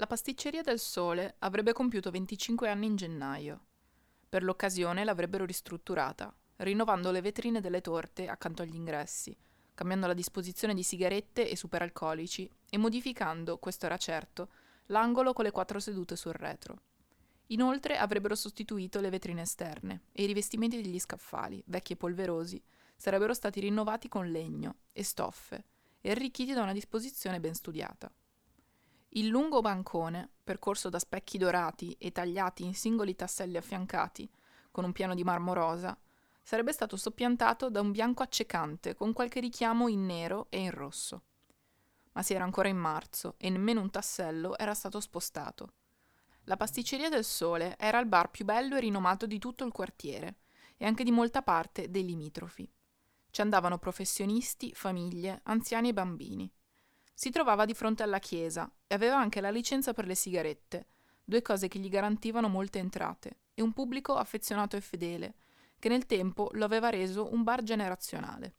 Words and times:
La 0.00 0.06
pasticceria 0.06 0.62
del 0.62 0.78
Sole 0.78 1.34
avrebbe 1.40 1.74
compiuto 1.74 2.10
25 2.10 2.70
anni 2.70 2.86
in 2.86 2.96
gennaio. 2.96 3.66
Per 4.30 4.42
l'occasione 4.42 5.04
l'avrebbero 5.04 5.44
ristrutturata, 5.44 6.34
rinnovando 6.56 7.10
le 7.10 7.20
vetrine 7.20 7.60
delle 7.60 7.82
torte 7.82 8.26
accanto 8.26 8.62
agli 8.62 8.76
ingressi, 8.76 9.36
cambiando 9.74 10.06
la 10.06 10.14
disposizione 10.14 10.72
di 10.72 10.82
sigarette 10.82 11.50
e 11.50 11.54
superalcolici 11.54 12.50
e 12.70 12.78
modificando, 12.78 13.58
questo 13.58 13.84
era 13.84 13.98
certo, 13.98 14.48
l'angolo 14.86 15.34
con 15.34 15.44
le 15.44 15.50
quattro 15.50 15.78
sedute 15.78 16.16
sul 16.16 16.32
retro. 16.32 16.80
Inoltre 17.48 17.98
avrebbero 17.98 18.34
sostituito 18.34 19.00
le 19.00 19.10
vetrine 19.10 19.42
esterne 19.42 20.04
e 20.12 20.22
i 20.22 20.26
rivestimenti 20.26 20.80
degli 20.80 20.98
scaffali, 20.98 21.62
vecchi 21.66 21.92
e 21.92 21.96
polverosi, 21.96 22.62
sarebbero 22.96 23.34
stati 23.34 23.60
rinnovati 23.60 24.08
con 24.08 24.30
legno 24.30 24.76
e 24.92 25.04
stoffe 25.04 25.62
e 26.00 26.10
arricchiti 26.10 26.54
da 26.54 26.62
una 26.62 26.72
disposizione 26.72 27.38
ben 27.38 27.52
studiata. 27.52 28.10
Il 29.10 29.26
lungo 29.26 29.60
bancone, 29.60 30.28
percorso 30.44 30.88
da 30.88 30.98
specchi 30.98 31.38
dorati 31.38 31.96
e 31.98 32.12
tagliati 32.12 32.64
in 32.64 32.74
singoli 32.74 33.14
tasselli 33.14 33.56
affiancati, 33.56 34.30
con 34.70 34.84
un 34.84 34.92
piano 34.92 35.14
di 35.14 35.24
marmo 35.24 35.52
rosa, 35.52 35.96
sarebbe 36.42 36.72
stato 36.72 36.96
soppiantato 36.96 37.70
da 37.70 37.80
un 37.80 37.90
bianco 37.90 38.22
accecante 38.22 38.94
con 38.94 39.12
qualche 39.12 39.40
richiamo 39.40 39.88
in 39.88 40.06
nero 40.06 40.46
e 40.50 40.58
in 40.58 40.70
rosso 40.70 41.22
ma 42.12 42.22
si 42.22 42.34
era 42.34 42.44
ancora 42.44 42.68
in 42.68 42.76
marzo 42.76 43.34
e 43.38 43.50
nemmeno 43.50 43.80
un 43.80 43.90
tassello 43.90 44.56
era 44.58 44.74
stato 44.74 45.00
spostato. 45.00 45.72
La 46.44 46.56
pasticceria 46.56 47.08
del 47.08 47.24
Sole 47.24 47.76
era 47.78 47.98
il 47.98 48.06
bar 48.06 48.30
più 48.30 48.44
bello 48.44 48.76
e 48.76 48.80
rinomato 48.80 49.26
di 49.26 49.38
tutto 49.38 49.64
il 49.64 49.72
quartiere 49.72 50.38
e 50.76 50.86
anche 50.86 51.04
di 51.04 51.10
molta 51.10 51.42
parte 51.42 51.90
dei 51.90 52.04
limitrofi. 52.04 52.68
Ci 53.30 53.40
andavano 53.40 53.78
professionisti, 53.78 54.74
famiglie, 54.74 55.40
anziani 55.44 55.90
e 55.90 55.92
bambini. 55.92 56.50
Si 57.20 57.28
trovava 57.28 57.66
di 57.66 57.74
fronte 57.74 58.02
alla 58.02 58.18
chiesa 58.18 58.72
e 58.86 58.94
aveva 58.94 59.18
anche 59.18 59.42
la 59.42 59.50
licenza 59.50 59.92
per 59.92 60.06
le 60.06 60.14
sigarette, 60.14 60.86
due 61.22 61.42
cose 61.42 61.68
che 61.68 61.78
gli 61.78 61.90
garantivano 61.90 62.48
molte 62.48 62.78
entrate, 62.78 63.40
e 63.52 63.60
un 63.60 63.74
pubblico 63.74 64.14
affezionato 64.14 64.74
e 64.74 64.80
fedele, 64.80 65.34
che 65.78 65.90
nel 65.90 66.06
tempo 66.06 66.48
lo 66.54 66.64
aveva 66.64 66.88
reso 66.88 67.30
un 67.30 67.42
bar 67.42 67.62
generazionale. 67.62 68.54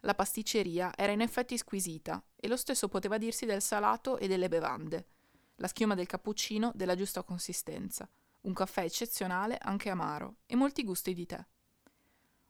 La 0.00 0.14
pasticceria 0.14 0.96
era 0.96 1.12
in 1.12 1.20
effetti 1.20 1.58
squisita 1.58 2.24
e 2.34 2.48
lo 2.48 2.56
stesso 2.56 2.88
poteva 2.88 3.18
dirsi 3.18 3.44
del 3.44 3.60
salato 3.60 4.16
e 4.16 4.28
delle 4.28 4.48
bevande. 4.48 5.08
La 5.56 5.68
schiuma 5.68 5.94
del 5.94 6.06
cappuccino 6.06 6.72
della 6.74 6.94
giusta 6.94 7.22
consistenza, 7.22 8.08
un 8.44 8.54
caffè 8.54 8.84
eccezionale 8.84 9.58
anche 9.60 9.90
amaro 9.90 10.36
e 10.46 10.56
molti 10.56 10.84
gusti 10.84 11.12
di 11.12 11.26
tè. 11.26 11.46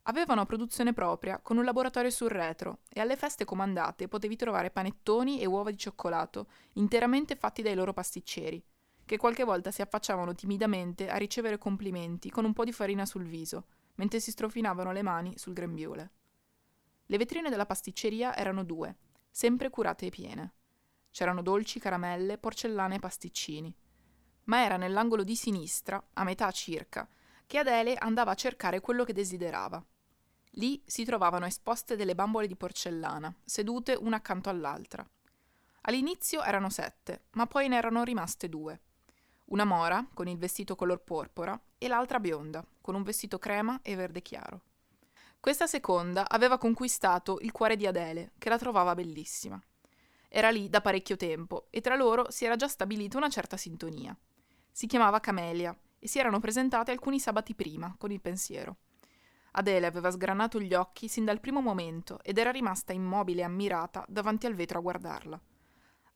Aveva 0.06 0.34
una 0.34 0.44
produzione 0.44 0.92
propria 0.92 1.38
con 1.38 1.56
un 1.56 1.64
laboratorio 1.64 2.10
sul 2.10 2.28
retro 2.28 2.80
e 2.90 3.00
alle 3.00 3.16
feste 3.16 3.46
comandate 3.46 4.06
potevi 4.06 4.36
trovare 4.36 4.70
panettoni 4.70 5.40
e 5.40 5.46
uova 5.46 5.70
di 5.70 5.78
cioccolato 5.78 6.48
interamente 6.74 7.36
fatti 7.36 7.62
dai 7.62 7.74
loro 7.74 7.94
pasticceri, 7.94 8.62
che 9.06 9.16
qualche 9.16 9.44
volta 9.44 9.70
si 9.70 9.80
affacciavano 9.80 10.34
timidamente 10.34 11.08
a 11.08 11.16
ricevere 11.16 11.56
complimenti 11.56 12.28
con 12.28 12.44
un 12.44 12.52
po' 12.52 12.64
di 12.64 12.72
farina 12.72 13.06
sul 13.06 13.24
viso, 13.24 13.68
mentre 13.94 14.20
si 14.20 14.30
strofinavano 14.30 14.92
le 14.92 15.00
mani 15.00 15.38
sul 15.38 15.54
grembiule. 15.54 16.10
Le 17.06 17.16
vetrine 17.16 17.48
della 17.48 17.64
pasticceria 17.64 18.36
erano 18.36 18.62
due, 18.62 18.96
sempre 19.30 19.70
curate 19.70 20.06
e 20.06 20.10
piene. 20.10 20.52
C'erano 21.12 21.40
dolci, 21.40 21.80
caramelle, 21.80 22.36
porcellane 22.36 22.96
e 22.96 22.98
pasticcini. 22.98 23.74
Ma 24.44 24.64
era 24.64 24.76
nell'angolo 24.76 25.24
di 25.24 25.34
sinistra, 25.34 26.08
a 26.12 26.24
metà 26.24 26.50
circa, 26.50 27.08
che 27.46 27.56
Adele 27.56 27.94
andava 27.94 28.32
a 28.32 28.34
cercare 28.34 28.80
quello 28.80 29.04
che 29.04 29.14
desiderava. 29.14 29.82
Lì 30.56 30.80
si 30.86 31.04
trovavano 31.04 31.46
esposte 31.46 31.96
delle 31.96 32.14
bambole 32.14 32.46
di 32.46 32.54
porcellana, 32.54 33.34
sedute 33.44 33.94
una 33.94 34.16
accanto 34.16 34.50
all'altra. 34.50 35.04
All'inizio 35.82 36.42
erano 36.42 36.70
sette, 36.70 37.24
ma 37.32 37.46
poi 37.46 37.68
ne 37.68 37.76
erano 37.76 38.04
rimaste 38.04 38.48
due. 38.48 38.80
Una 39.46 39.64
mora, 39.64 40.06
con 40.14 40.28
il 40.28 40.38
vestito 40.38 40.76
color 40.76 41.02
porpora, 41.02 41.60
e 41.76 41.88
l'altra 41.88 42.20
bionda, 42.20 42.64
con 42.80 42.94
un 42.94 43.02
vestito 43.02 43.38
crema 43.38 43.80
e 43.82 43.96
verde 43.96 44.22
chiaro. 44.22 44.62
Questa 45.40 45.66
seconda 45.66 46.28
aveva 46.28 46.56
conquistato 46.56 47.38
il 47.40 47.52
cuore 47.52 47.76
di 47.76 47.86
Adele, 47.86 48.32
che 48.38 48.48
la 48.48 48.56
trovava 48.56 48.94
bellissima. 48.94 49.60
Era 50.28 50.50
lì 50.50 50.70
da 50.70 50.80
parecchio 50.80 51.16
tempo 51.16 51.66
e 51.70 51.80
tra 51.80 51.96
loro 51.96 52.30
si 52.30 52.44
era 52.44 52.56
già 52.56 52.66
stabilita 52.66 53.18
una 53.18 53.28
certa 53.28 53.56
sintonia. 53.56 54.16
Si 54.72 54.86
chiamava 54.86 55.20
Camelia 55.20 55.76
e 55.98 56.08
si 56.08 56.18
erano 56.18 56.40
presentate 56.40 56.92
alcuni 56.92 57.20
sabati 57.20 57.54
prima, 57.54 57.94
con 57.98 58.10
il 58.10 58.20
pensiero. 58.20 58.76
Adele 59.56 59.86
aveva 59.86 60.10
sgranato 60.10 60.60
gli 60.60 60.74
occhi 60.74 61.08
sin 61.08 61.24
dal 61.24 61.40
primo 61.40 61.60
momento 61.60 62.18
ed 62.22 62.38
era 62.38 62.50
rimasta 62.50 62.92
immobile 62.92 63.42
e 63.42 63.44
ammirata 63.44 64.04
davanti 64.08 64.46
al 64.46 64.54
vetro 64.54 64.78
a 64.78 64.82
guardarla. 64.82 65.40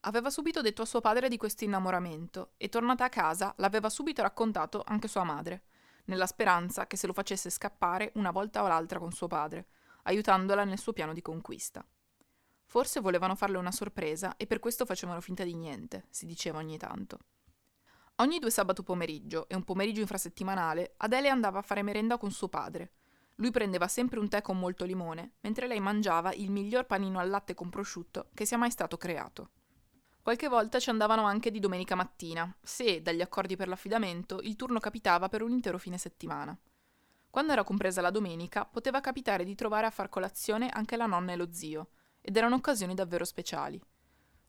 Aveva 0.01 0.31
subito 0.31 0.61
detto 0.61 0.83
a 0.83 0.87
suo 0.87 1.01
padre 1.01 1.29
di 1.29 1.37
questo 1.37 1.65
innamoramento 1.65 2.53
e 2.57 2.69
tornata 2.69 3.05
a 3.05 3.09
casa 3.09 3.53
l'aveva 3.59 3.91
subito 3.91 4.23
raccontato 4.23 4.83
anche 4.87 5.09
sua 5.09 5.25
madre 5.25 5.63
nella 6.09 6.27
speranza 6.27 6.87
che 6.87 6.97
se 6.97 7.07
lo 7.07 7.13
facesse 7.13 7.51
scappare 7.51 8.13
una 8.15 8.31
volta 8.31 8.63
o 8.63 8.67
l'altra 8.67 8.99
con 8.99 9.13
suo 9.13 9.27
padre, 9.27 9.69
aiutandola 10.05 10.65
nel 10.65 10.79
suo 10.79 10.93
piano 10.93 11.13
di 11.13 11.23
conquista. 11.23 11.87
Forse 12.65 13.01
volevano 13.01 13.35
farle 13.35 13.59
una 13.59 13.73
sorpresa 13.73 14.37
e 14.37 14.47
per 14.47 14.59
questo 14.59 14.85
facevano 14.85 15.21
finta 15.21 15.45
di 15.45 15.55
niente, 15.55 16.07
si 16.11 16.27
diceva 16.27 16.59
ogni 16.59 16.77
tanto. 16.77 17.19
Ogni 18.17 18.39
due 18.39 18.51
sabato 18.51 18.83
pomeriggio 18.83 19.49
e 19.49 19.55
un 19.55 19.65
pomeriggio 19.65 20.01
infrasettimanale 20.01 20.95
Adele 20.99 21.29
andava 21.29 21.61
a 21.61 21.63
fare 21.63 21.83
merenda 21.83 22.19
con 22.19 22.31
suo 22.31 22.49
padre. 22.49 22.93
Lui 23.41 23.51
prendeva 23.53 23.87
sempre 23.87 24.19
un 24.19 24.29
tè 24.29 24.43
con 24.43 24.59
molto 24.59 24.85
limone, 24.85 25.35
mentre 25.41 25.69
lei 25.69 25.79
mangiava 25.79 26.33
il 26.33 26.51
miglior 26.51 26.87
panino 26.87 27.21
al 27.21 27.29
latte 27.29 27.55
con 27.55 27.69
prosciutto 27.71 28.31
che 28.35 28.45
sia 28.45 28.59
mai 28.59 28.71
stato 28.71 28.97
creato. 28.97 29.51
Qualche 30.23 30.49
volta 30.49 30.81
ci 30.81 30.91
andavano 30.91 31.25
anche 31.25 31.53
di 31.53 31.61
domenica 31.61 31.95
mattina, 31.95 32.53
se, 32.61 33.01
dagli 33.01 33.21
accordi 33.21 33.55
per 33.55 33.69
l'affidamento, 33.69 34.41
il 34.41 34.57
turno 34.57 34.81
capitava 34.81 35.29
per 35.29 35.43
un 35.43 35.53
intero 35.53 35.79
fine 35.79 35.99
settimana. 35.99 36.59
Quando 37.31 37.53
era 37.53 37.63
compresa 37.63 38.01
la 38.01 38.11
domenica, 38.11 38.65
poteva 38.65 39.01
capitare 39.01 39.45
di 39.45 39.55
trovare 39.55 39.87
a 39.87 39.91
far 39.91 40.09
colazione 40.09 40.69
anche 40.69 40.97
la 40.97 41.07
nonna 41.07 41.33
e 41.33 41.37
lo 41.37 41.53
zio, 41.53 41.91
ed 42.21 42.37
erano 42.37 42.57
occasioni 42.57 42.95
davvero 42.95 43.25
speciali. 43.25 43.81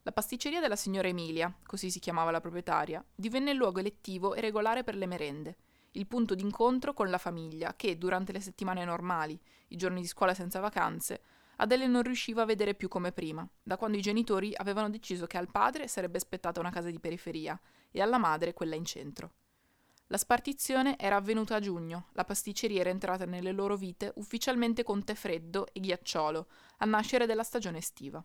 La 0.02 0.12
pasticceria 0.12 0.60
della 0.60 0.76
signora 0.76 1.06
Emilia, 1.06 1.54
così 1.64 1.90
si 1.90 2.00
chiamava 2.00 2.32
la 2.32 2.40
proprietaria, 2.40 3.04
divenne 3.14 3.52
il 3.52 3.56
luogo 3.56 3.78
elettivo 3.78 4.34
e 4.34 4.40
regolare 4.40 4.82
per 4.82 4.96
le 4.96 5.06
merende, 5.06 5.56
il 5.92 6.06
punto 6.06 6.34
d'incontro 6.34 6.92
con 6.92 7.10
la 7.10 7.18
famiglia 7.18 7.74
che, 7.74 7.98
durante 7.98 8.32
le 8.32 8.40
settimane 8.40 8.84
normali, 8.84 9.38
i 9.68 9.76
giorni 9.76 10.00
di 10.00 10.06
scuola 10.06 10.34
senza 10.34 10.60
vacanze, 10.60 11.22
Adele 11.56 11.86
non 11.86 12.02
riusciva 12.02 12.42
a 12.42 12.46
vedere 12.46 12.74
più 12.74 12.88
come 12.88 13.12
prima, 13.12 13.46
da 13.62 13.76
quando 13.76 13.98
i 13.98 14.02
genitori 14.02 14.52
avevano 14.56 14.88
deciso 14.88 15.26
che 15.26 15.36
al 15.36 15.50
padre 15.50 15.88
sarebbe 15.88 16.16
aspettata 16.16 16.60
una 16.60 16.70
casa 16.70 16.90
di 16.90 16.98
periferia 16.98 17.60
e 17.90 18.00
alla 18.00 18.18
madre 18.18 18.54
quella 18.54 18.76
in 18.76 18.84
centro. 18.84 19.32
La 20.06 20.16
spartizione 20.16 20.98
era 20.98 21.16
avvenuta 21.16 21.56
a 21.56 21.60
giugno, 21.60 22.08
la 22.12 22.24
pasticceria 22.24 22.80
era 22.80 22.90
entrata 22.90 23.26
nelle 23.26 23.52
loro 23.52 23.76
vite 23.76 24.12
ufficialmente 24.16 24.82
con 24.82 25.04
tè 25.04 25.14
freddo 25.14 25.66
e 25.72 25.80
ghiacciolo, 25.80 26.46
al 26.78 26.88
nascere 26.88 27.26
della 27.26 27.44
stagione 27.44 27.78
estiva. 27.78 28.24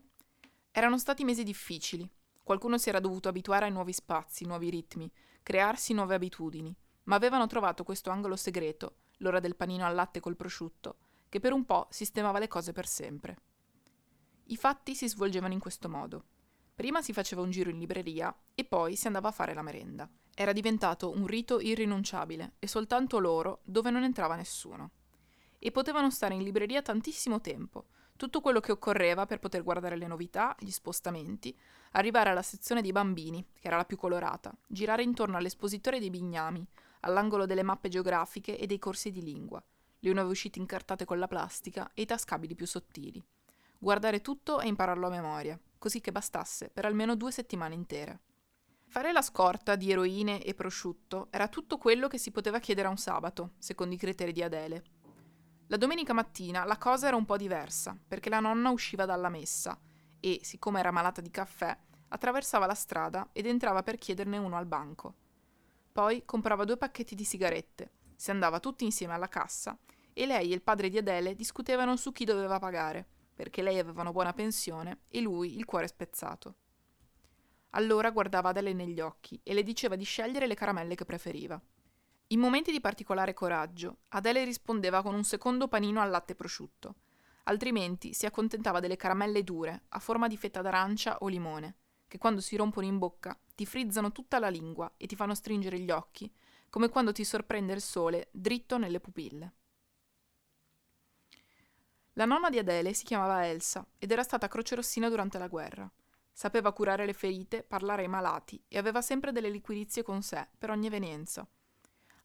Erano 0.72 0.98
stati 0.98 1.24
mesi 1.24 1.44
difficili. 1.44 2.10
Qualcuno 2.42 2.78
si 2.78 2.90
era 2.90 3.00
dovuto 3.00 3.28
abituare 3.28 3.66
ai 3.66 3.72
nuovi 3.72 3.92
spazi, 3.92 4.46
nuovi 4.46 4.70
ritmi, 4.70 5.12
crearsi 5.44 5.94
nuove 5.94 6.16
abitudini, 6.16 6.76
ma 7.06 7.16
avevano 7.16 7.48
trovato 7.48 7.84
questo 7.84 8.10
angolo 8.10 8.36
segreto, 8.36 8.98
l'ora 9.18 9.40
del 9.40 9.56
panino 9.56 9.86
al 9.86 9.96
latte 9.96 10.20
col 10.20 10.36
prosciutto, 10.36 10.98
che 11.30 11.40
per 11.40 11.54
un 11.54 11.66
po' 11.66 11.88
sistemava 11.90 12.40
le 12.40 12.48
cose 12.48 12.72
per 12.72 12.88
sempre. 12.88 13.38
I 14.46 14.58
fatti 14.58 14.94
si 14.94 15.08
svolgevano 15.08 15.54
in 15.54 15.60
questo 15.60 15.90
modo. 15.90 16.24
Prima 16.76 17.02
si 17.02 17.14
faceva 17.14 17.42
un 17.42 17.50
giro 17.50 17.70
in 17.70 17.80
libreria 17.80 18.36
e 18.54 18.66
poi 18.66 18.96
si 18.96 19.08
andava 19.08 19.30
a 19.30 19.32
fare 19.32 19.54
la 19.54 19.62
merenda. 19.62 20.10
Era 20.36 20.52
diventato 20.52 21.12
un 21.12 21.26
rito 21.26 21.60
irrinunciabile 21.60 22.56
e 22.60 22.68
soltanto 22.68 23.18
loro 23.20 23.62
dove 23.64 23.90
non 23.90 24.04
entrava 24.04 24.36
nessuno. 24.36 24.92
E 25.58 25.72
potevano 25.72 26.12
stare 26.12 26.36
in 26.36 26.44
libreria 26.44 26.82
tantissimo 26.82 27.42
tempo, 27.42 27.86
tutto 28.18 28.40
quello 28.42 28.60
che 28.60 28.72
occorreva 28.72 29.26
per 29.26 29.40
poter 29.40 29.64
guardare 29.64 29.98
le 29.98 30.08
novità, 30.08 30.56
gli 30.60 30.70
spostamenti, 30.70 31.58
arrivare 31.92 32.30
alla 32.30 32.42
sezione 32.42 32.82
dei 32.82 32.92
bambini, 32.92 33.46
che 33.60 33.68
era 33.68 33.78
la 33.78 33.86
più 33.86 33.98
colorata, 33.98 34.56
girare 34.68 35.04
intorno 35.04 35.38
all'espositore 35.38 36.00
dei 36.00 36.10
bignami, 36.10 36.66
all'angolo 37.06 37.46
delle 37.46 37.64
mappe 37.64 37.90
geografiche 37.90 38.58
e 38.58 38.66
dei 38.66 38.80
corsi 38.80 39.12
di 39.12 39.22
lingua, 39.22 39.64
le 40.00 40.14
nuove 40.14 40.32
uscite 40.32 40.60
incartate 40.60 41.06
con 41.06 41.20
la 41.20 41.28
plastica 41.28 41.92
e 41.94 42.04
i 42.04 42.06
tascabili 42.06 42.56
più 42.56 42.68
sottili. 42.68 43.24
Guardare 43.78 44.22
tutto 44.22 44.60
e 44.60 44.68
impararlo 44.68 45.08
a 45.08 45.12
memoria, 45.12 45.60
così 45.78 46.02
che 46.02 46.12
bastasse 46.12 46.70
per 46.70 46.86
almeno 46.86 47.16
due 47.16 47.32
settimane 47.32 47.76
intere. 47.76 48.22
Fare 48.88 49.12
la 49.12 49.22
scorta 49.22 49.76
di 49.76 49.92
eroine 49.92 50.42
e 50.44 50.54
prosciutto 50.54 51.28
era 51.30 51.48
tutto 51.48 51.78
quello 51.78 52.08
che 52.08 52.18
si 52.18 52.32
poteva 52.32 52.60
chiedere 52.60 52.88
a 52.88 52.92
un 52.92 52.98
sabato, 52.98 53.54
secondo 53.58 53.94
i 53.94 53.98
criteri 53.98 54.32
di 54.32 54.42
Adele. 54.42 54.84
La 55.68 55.78
domenica 55.78 56.14
mattina 56.14 56.64
la 56.64 56.78
cosa 56.78 57.08
era 57.08 57.16
un 57.16 57.26
po' 57.26 57.38
diversa, 57.38 57.98
perché 58.08 58.30
la 58.30 58.40
nonna 58.40 58.70
usciva 58.70 59.06
dalla 59.06 59.30
messa 59.30 59.78
e, 60.20 60.40
siccome 60.44 60.80
era 60.80 60.92
malata 60.92 61.22
di 61.22 61.32
caffè, 61.32 61.76
attraversava 62.08 62.66
la 62.66 62.76
strada 62.76 63.30
ed 63.34 63.48
entrava 63.48 63.84
per 63.84 63.98
chiederne 63.98 64.38
uno 64.38 64.58
al 64.58 64.68
banco. 64.68 65.16
Poi 65.96 66.26
comprava 66.26 66.66
due 66.66 66.76
pacchetti 66.76 67.16
di 67.16 67.24
sigarette, 67.24 67.92
si 68.18 68.30
andava 68.30 68.60
tutti 68.60 68.84
insieme 68.84 69.14
alla 69.14 69.30
cassa 69.30 69.80
e 70.12 70.26
lei 70.26 70.52
e 70.52 70.54
il 70.54 70.62
padre 70.62 70.90
di 70.90 70.98
Adele 70.98 71.36
discutevano 71.36 71.96
su 71.96 72.12
chi 72.12 72.26
doveva 72.26 72.60
pagare, 72.60 73.08
perché 73.34 73.62
lei 73.62 73.80
aveva 73.80 74.02
una 74.02 74.12
buona 74.12 74.34
pensione 74.34 75.04
e 75.08 75.22
lui 75.22 75.56
il 75.56 75.64
cuore 75.64 75.88
spezzato. 75.88 76.56
Allora 77.70 78.12
guardava 78.12 78.50
Adele 78.50 78.74
negli 78.74 79.00
occhi 79.00 79.40
e 79.42 79.54
le 79.54 79.64
diceva 79.64 79.96
di 79.96 80.04
scegliere 80.04 80.48
le 80.48 80.56
caramelle 80.56 80.96
che 80.96 81.06
preferiva. 81.06 81.58
In 82.28 82.42
momenti 82.42 82.74
di 82.74 82.82
particolare 82.82 83.34
coraggio, 83.34 84.00
Adele 84.10 84.44
rispondeva 84.44 85.02
con 85.02 85.14
un 85.14 85.24
secondo 85.24 85.70
panino 85.70 86.02
al 86.02 86.10
latte 86.10 86.36
prosciutto, 86.36 86.96
altrimenti 87.44 88.14
si 88.14 88.26
accontentava 88.26 88.82
delle 88.82 88.98
caramelle 88.98 89.46
dure, 89.46 89.84
a 89.88 90.00
forma 90.00 90.28
di 90.28 90.36
fetta 90.36 90.62
d'arancia 90.62 91.20
o 91.20 91.30
limone, 91.30 91.78
che 92.16 92.22
quando 92.22 92.40
si 92.40 92.56
rompono 92.56 92.88
in 92.88 92.98
bocca 92.98 93.38
ti 93.56 93.66
frizzano 93.66 94.14
tutta 94.14 94.40
la 94.40 94.48
lingua 94.48 94.90
e 94.96 95.06
ti 95.06 95.18
fanno 95.18 95.36
stringere 95.36 95.80
gli 95.80 95.92
occhi, 95.92 96.34
come 96.70 96.88
quando 96.88 97.12
ti 97.12 97.26
sorprende 97.26 97.74
il 97.74 97.82
sole 97.82 98.30
dritto 98.32 98.78
nelle 98.78 99.02
pupille. 99.02 99.54
La 102.14 102.24
nonna 102.24 102.50
di 102.50 102.58
Adele 102.58 102.94
si 102.94 103.04
chiamava 103.04 103.46
Elsa 103.46 103.86
ed 103.98 104.12
era 104.12 104.24
stata 104.24 104.48
crocerossina 104.48 105.10
durante 105.10 105.38
la 105.38 105.50
guerra. 105.50 105.92
Sapeva 106.32 106.72
curare 106.72 107.06
le 107.06 107.12
ferite, 107.12 107.64
parlare 107.64 108.04
ai 108.04 108.08
malati 108.08 108.64
e 108.70 108.78
aveva 108.78 109.02
sempre 109.02 109.34
delle 109.34 109.50
liquidizie 109.50 110.02
con 110.02 110.22
sé 110.22 110.48
per 110.58 110.70
ogni 110.70 110.88
evenienza. 110.88 111.46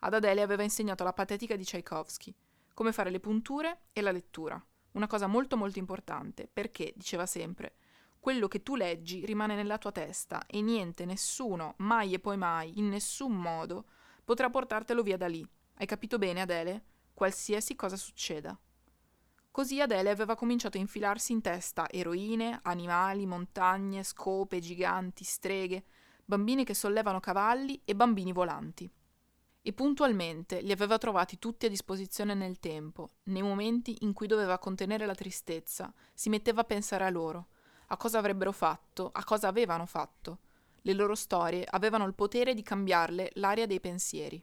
Ad 0.00 0.14
Adele 0.14 0.42
aveva 0.42 0.62
insegnato 0.62 1.02
la 1.02 1.12
patetica 1.12 1.56
di 1.56 1.64
Tchaikovsky, 1.64 2.32
come 2.74 2.92
fare 2.92 3.10
le 3.10 3.18
punture 3.18 3.86
e 3.92 4.00
la 4.02 4.12
lettura, 4.12 4.64
una 4.92 5.08
cosa 5.08 5.26
molto 5.26 5.56
molto 5.56 5.80
importante, 5.80 6.48
perché, 6.50 6.92
diceva 6.94 7.26
sempre, 7.26 7.74
quello 8.20 8.48
che 8.48 8.62
tu 8.62 8.76
leggi 8.76 9.24
rimane 9.24 9.54
nella 9.56 9.78
tua 9.78 9.92
testa 9.92 10.44
e 10.46 10.60
niente, 10.60 11.06
nessuno, 11.06 11.74
mai 11.78 12.12
e 12.12 12.18
poi 12.18 12.36
mai, 12.36 12.78
in 12.78 12.90
nessun 12.90 13.32
modo, 13.32 13.86
potrà 14.24 14.50
portartelo 14.50 15.02
via 15.02 15.16
da 15.16 15.26
lì. 15.26 15.44
Hai 15.74 15.86
capito 15.86 16.18
bene, 16.18 16.42
Adele? 16.42 16.84
Qualsiasi 17.14 17.74
cosa 17.74 17.96
succeda. 17.96 18.56
Così 19.50 19.80
Adele 19.80 20.10
aveva 20.10 20.36
cominciato 20.36 20.76
a 20.76 20.80
infilarsi 20.80 21.32
in 21.32 21.40
testa 21.40 21.88
eroine, 21.90 22.60
animali, 22.62 23.24
montagne, 23.24 24.04
scope, 24.04 24.60
giganti, 24.60 25.24
streghe, 25.24 25.84
bambini 26.24 26.64
che 26.64 26.74
sollevano 26.74 27.20
cavalli 27.20 27.80
e 27.84 27.96
bambini 27.96 28.32
volanti. 28.32 28.88
E 29.62 29.72
puntualmente 29.72 30.60
li 30.60 30.72
aveva 30.72 30.98
trovati 30.98 31.38
tutti 31.38 31.66
a 31.66 31.68
disposizione 31.70 32.34
nel 32.34 32.60
tempo, 32.60 33.16
nei 33.24 33.42
momenti 33.42 33.96
in 34.00 34.12
cui 34.12 34.26
doveva 34.26 34.58
contenere 34.58 35.06
la 35.06 35.14
tristezza, 35.14 35.92
si 36.14 36.28
metteva 36.28 36.60
a 36.60 36.64
pensare 36.64 37.04
a 37.04 37.10
loro, 37.10 37.48
a 37.92 37.96
cosa 37.96 38.18
avrebbero 38.18 38.52
fatto, 38.52 39.10
a 39.12 39.24
cosa 39.24 39.48
avevano 39.48 39.84
fatto. 39.84 40.38
Le 40.82 40.92
loro 40.92 41.16
storie 41.16 41.66
avevano 41.68 42.06
il 42.06 42.14
potere 42.14 42.54
di 42.54 42.62
cambiarle 42.62 43.32
l'aria 43.34 43.66
dei 43.66 43.80
pensieri. 43.80 44.42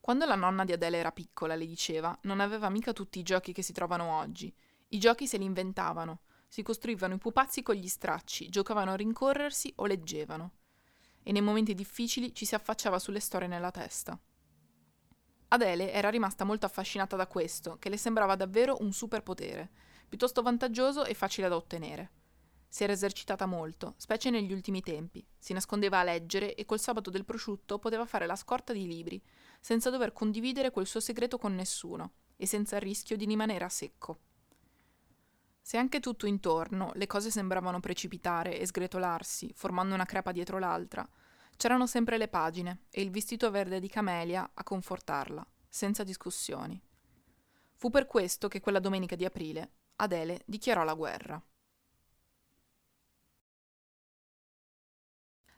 Quando 0.00 0.24
la 0.26 0.36
nonna 0.36 0.64
di 0.64 0.72
Adele 0.72 0.98
era 0.98 1.10
piccola, 1.10 1.56
le 1.56 1.66
diceva, 1.66 2.16
non 2.22 2.38
aveva 2.38 2.70
mica 2.70 2.92
tutti 2.92 3.18
i 3.18 3.24
giochi 3.24 3.52
che 3.52 3.62
si 3.62 3.72
trovano 3.72 4.16
oggi. 4.16 4.54
I 4.88 4.98
giochi 4.98 5.26
se 5.26 5.38
li 5.38 5.44
inventavano, 5.44 6.20
si 6.46 6.62
costruivano 6.62 7.14
i 7.14 7.18
pupazzi 7.18 7.62
con 7.62 7.74
gli 7.74 7.88
stracci, 7.88 8.48
giocavano 8.48 8.92
a 8.92 8.96
rincorrersi 8.96 9.72
o 9.76 9.86
leggevano. 9.86 10.52
E 11.24 11.32
nei 11.32 11.42
momenti 11.42 11.74
difficili 11.74 12.32
ci 12.32 12.44
si 12.44 12.54
affacciava 12.54 13.00
sulle 13.00 13.20
storie 13.20 13.48
nella 13.48 13.70
testa. 13.72 14.18
Adele 15.48 15.92
era 15.92 16.10
rimasta 16.10 16.44
molto 16.44 16.66
affascinata 16.66 17.16
da 17.16 17.26
questo, 17.26 17.76
che 17.78 17.88
le 17.88 17.96
sembrava 17.96 18.36
davvero 18.36 18.76
un 18.80 18.92
superpotere, 18.92 19.70
piuttosto 20.08 20.42
vantaggioso 20.42 21.04
e 21.04 21.14
facile 21.14 21.48
da 21.48 21.56
ottenere. 21.56 22.10
Si 22.72 22.84
era 22.84 22.94
esercitata 22.94 23.44
molto, 23.44 23.92
specie 23.98 24.30
negli 24.30 24.50
ultimi 24.50 24.80
tempi. 24.80 25.22
Si 25.36 25.52
nascondeva 25.52 25.98
a 25.98 26.04
leggere 26.04 26.54
e 26.54 26.64
col 26.64 26.80
sabato 26.80 27.10
del 27.10 27.26
prosciutto 27.26 27.78
poteva 27.78 28.06
fare 28.06 28.24
la 28.24 28.34
scorta 28.34 28.72
di 28.72 28.86
libri, 28.86 29.22
senza 29.60 29.90
dover 29.90 30.14
condividere 30.14 30.70
quel 30.70 30.86
suo 30.86 30.98
segreto 30.98 31.36
con 31.36 31.54
nessuno 31.54 32.12
e 32.34 32.46
senza 32.46 32.76
il 32.76 32.80
rischio 32.80 33.18
di 33.18 33.26
rimanere 33.26 33.62
a 33.62 33.68
secco. 33.68 34.20
Se 35.60 35.76
anche 35.76 36.00
tutto 36.00 36.24
intorno 36.24 36.92
le 36.94 37.06
cose 37.06 37.30
sembravano 37.30 37.78
precipitare 37.78 38.58
e 38.58 38.64
sgretolarsi, 38.64 39.52
formando 39.54 39.92
una 39.92 40.06
crepa 40.06 40.32
dietro 40.32 40.58
l'altra, 40.58 41.06
c'erano 41.58 41.86
sempre 41.86 42.16
le 42.16 42.28
pagine 42.28 42.84
e 42.88 43.02
il 43.02 43.10
vestito 43.10 43.50
verde 43.50 43.80
di 43.80 43.88
Camelia 43.88 44.50
a 44.54 44.64
confortarla, 44.64 45.46
senza 45.68 46.04
discussioni. 46.04 46.82
Fu 47.74 47.90
per 47.90 48.06
questo 48.06 48.48
che 48.48 48.60
quella 48.60 48.80
domenica 48.80 49.14
di 49.14 49.26
aprile 49.26 49.72
Adele 49.96 50.40
dichiarò 50.46 50.84
la 50.84 50.94
guerra. 50.94 51.42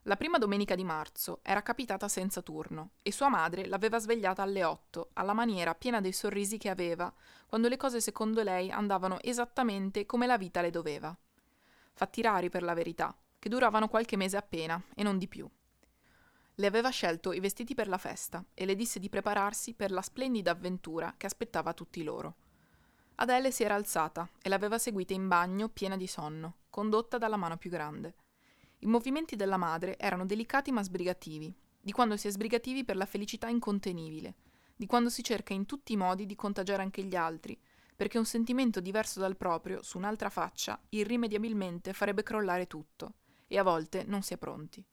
La 0.07 0.17
prima 0.17 0.37
domenica 0.37 0.75
di 0.75 0.85
marzo 0.85 1.39
era 1.43 1.63
capitata 1.63 2.09
senza 2.09 2.43
turno 2.43 2.91
e 3.01 3.11
sua 3.11 3.31
madre 3.31 3.65
l'aveva 3.65 3.99
svegliata 3.99 4.43
alle 4.43 4.63
otto, 4.63 5.09
alla 5.15 5.33
maniera 5.33 5.75
piena 5.75 6.03
dei 6.03 6.13
sorrisi 6.13 6.59
che 6.59 6.69
aveva, 6.69 7.11
quando 7.47 7.69
le 7.69 7.79
cose 7.79 8.03
secondo 8.03 8.43
lei 8.43 8.71
andavano 8.71 9.19
esattamente 9.23 10.05
come 10.05 10.27
la 10.27 10.37
vita 10.37 10.61
le 10.61 10.69
doveva. 10.69 11.17
Fatti 11.95 12.21
rari 12.21 12.51
per 12.51 12.63
la 12.63 12.75
verità, 12.75 13.17
che 13.39 13.49
duravano 13.49 13.89
qualche 13.89 14.17
mese 14.17 14.37
appena 14.37 14.79
e 14.95 15.03
non 15.03 15.17
di 15.17 15.27
più. 15.27 15.49
Le 16.57 16.67
aveva 16.67 16.91
scelto 16.91 17.33
i 17.33 17.41
vestiti 17.41 17.75
per 17.75 17.89
la 17.89 17.97
festa 17.97 18.45
e 18.53 18.67
le 18.67 18.75
disse 18.75 18.99
di 19.01 19.09
prepararsi 19.09 19.73
per 19.73 19.91
la 19.91 20.03
splendida 20.03 20.51
avventura 20.51 21.15
che 21.17 21.25
aspettava 21.25 21.73
tutti 21.73 22.03
loro. 22.03 22.35
Adele 23.15 23.51
si 23.51 23.63
era 23.63 23.75
alzata 23.75 24.29
e 24.43 24.51
l'aveva 24.51 24.77
seguita 24.77 25.15
in 25.15 25.29
bagno 25.29 25.71
piena 25.71 25.97
di 25.97 26.07
sonno, 26.07 26.57
condotta 26.69 27.17
dalla 27.17 27.37
mano 27.37 27.57
più 27.57 27.71
grande. 27.71 28.17
I 28.79 28.87
movimenti 28.87 29.37
della 29.37 29.57
madre 29.57 29.99
erano 29.99 30.27
delicati 30.27 30.71
ma 30.73 30.83
sbrigativi, 30.83 31.55
di 31.81 31.93
quando 31.93 32.17
si 32.17 32.29
è 32.29 32.31
sbrigativi 32.31 32.85
per 32.85 32.97
la 32.97 33.07
felicità 33.07 33.49
incontenibile, 33.49 34.35
di 34.77 34.87
quando 34.87 35.09
si 35.09 35.23
cerca 35.23 35.53
in 35.53 35.67
tutti 35.67 35.93
i 35.93 35.97
modi 35.97 36.27
di 36.27 36.35
contagiare 36.35 36.83
anche 36.83 37.03
gli 37.03 37.15
altri, 37.15 37.59
perché 37.97 38.19
un 38.19 38.27
sentimento 38.27 38.81
diverso 38.81 39.21
dal 39.21 39.37
proprio, 39.37 39.83
su 39.83 39.99
un'altra 39.99 40.29
faccia, 40.29 40.81
irrimediabilmente 40.91 41.93
farebbe 41.93 42.23
crollare 42.23 42.67
tutto, 42.67 43.15
e 43.47 43.59
a 43.59 43.63
volte 43.63 44.05
non 44.05 44.23
si 44.23 44.35
è 44.35 44.39
pronti. 44.39 44.85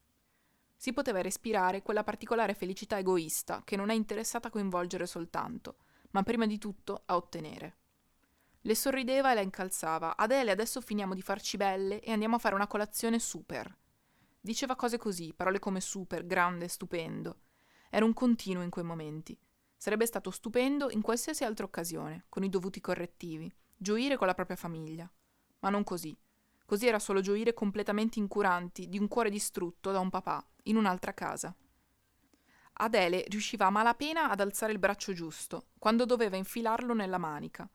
Si 0.76 0.94
poteva 0.94 1.22
respirare 1.22 1.82
quella 1.82 2.04
particolare 2.04 2.54
felicità 2.54 2.98
egoista 2.98 3.62
che 3.64 3.76
non 3.76 3.90
è 3.90 3.94
interessata 3.94 4.48
a 4.48 4.52
coinvolgere 4.52 5.06
soltanto, 5.06 5.78
ma 6.12 6.24
prima 6.24 6.46
di 6.46 6.58
tutto 6.58 7.04
a 7.06 7.16
ottenere. 7.16 7.78
Le 8.64 8.76
sorrideva 8.76 9.32
e 9.32 9.34
la 9.36 9.42
incalzava. 9.42 10.16
Adele, 10.16 10.52
adesso 10.52 10.82
finiamo 10.82 11.16
di 11.16 11.22
farci 11.24 11.58
belle 11.58 12.00
e 12.00 12.12
andiamo 12.12 12.36
a 12.36 12.40
fare 12.40 12.54
una 12.54 12.68
colazione 12.68 13.18
super. 13.18 13.76
Diceva 14.40 14.76
cose 14.76 14.98
così, 14.98 15.34
parole 15.34 15.58
come 15.58 15.82
super, 15.82 16.26
grande, 16.26 16.68
stupendo. 16.68 17.40
Era 17.90 18.06
un 18.06 18.14
continuo 18.14 18.64
in 18.64 18.70
quei 18.70 18.86
momenti. 18.86 19.38
Sarebbe 19.76 20.06
stato 20.06 20.30
stupendo 20.30 20.92
in 20.92 21.02
qualsiasi 21.02 21.44
altra 21.44 21.66
occasione, 21.66 22.26
con 22.30 22.44
i 22.44 22.50
dovuti 22.50 22.80
correttivi, 22.82 23.52
gioire 23.76 24.16
con 24.16 24.28
la 24.28 24.36
propria 24.36 24.56
famiglia. 24.56 25.12
Ma 25.60 25.70
non 25.70 25.84
così. 25.84 26.16
Così 26.64 26.88
era 26.88 27.00
solo 27.00 27.20
gioire 27.20 27.54
completamente 27.54 28.20
incuranti 28.20 28.88
di 28.88 29.00
un 29.00 29.08
cuore 29.08 29.32
distrutto 29.32 29.92
da 29.92 30.00
un 30.00 30.12
papà, 30.12 30.46
in 30.64 30.76
un'altra 30.76 31.14
casa. 31.16 31.54
Adele 32.74 33.26
riusciva 33.28 33.66
a 33.66 33.72
malapena 33.72 34.30
ad 34.30 34.40
alzare 34.40 34.72
il 34.72 34.80
braccio 34.80 35.14
giusto, 35.14 35.70
quando 35.80 36.06
doveva 36.06 36.38
infilarlo 36.38 36.94
nella 36.94 37.18
manica, 37.18 37.70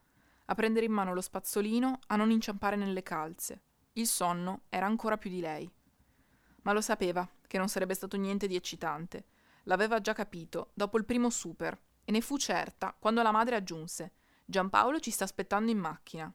a 0.47 0.55
prendere 0.55 0.85
in 0.85 0.91
mano 0.91 1.13
lo 1.13 1.21
spazzolino, 1.21 1.99
a 2.07 2.15
non 2.17 2.31
inciampare 2.31 2.75
nelle 2.75 3.03
calze. 3.03 3.61
Il 3.93 4.07
sonno 4.07 4.63
era 4.69 4.85
ancora 4.85 5.17
più 5.17 5.29
di 5.29 5.39
lei 5.39 5.71
ma 6.67 6.73
lo 6.73 6.81
sapeva 6.81 7.27
che 7.47 7.57
non 7.57 7.69
sarebbe 7.69 7.93
stato 7.93 8.17
niente 8.17 8.45
di 8.45 8.55
eccitante. 8.55 9.27
L'aveva 9.63 10.01
già 10.01 10.11
capito 10.11 10.71
dopo 10.73 10.97
il 10.97 11.05
primo 11.05 11.29
super 11.29 11.79
e 12.03 12.11
ne 12.11 12.19
fu 12.19 12.37
certa 12.37 12.93
quando 12.97 13.21
la 13.21 13.31
madre 13.31 13.55
aggiunse 13.55 14.11
Giampaolo 14.43 14.99
ci 14.99 15.11
sta 15.11 15.23
aspettando 15.23 15.71
in 15.71 15.77
macchina. 15.77 16.31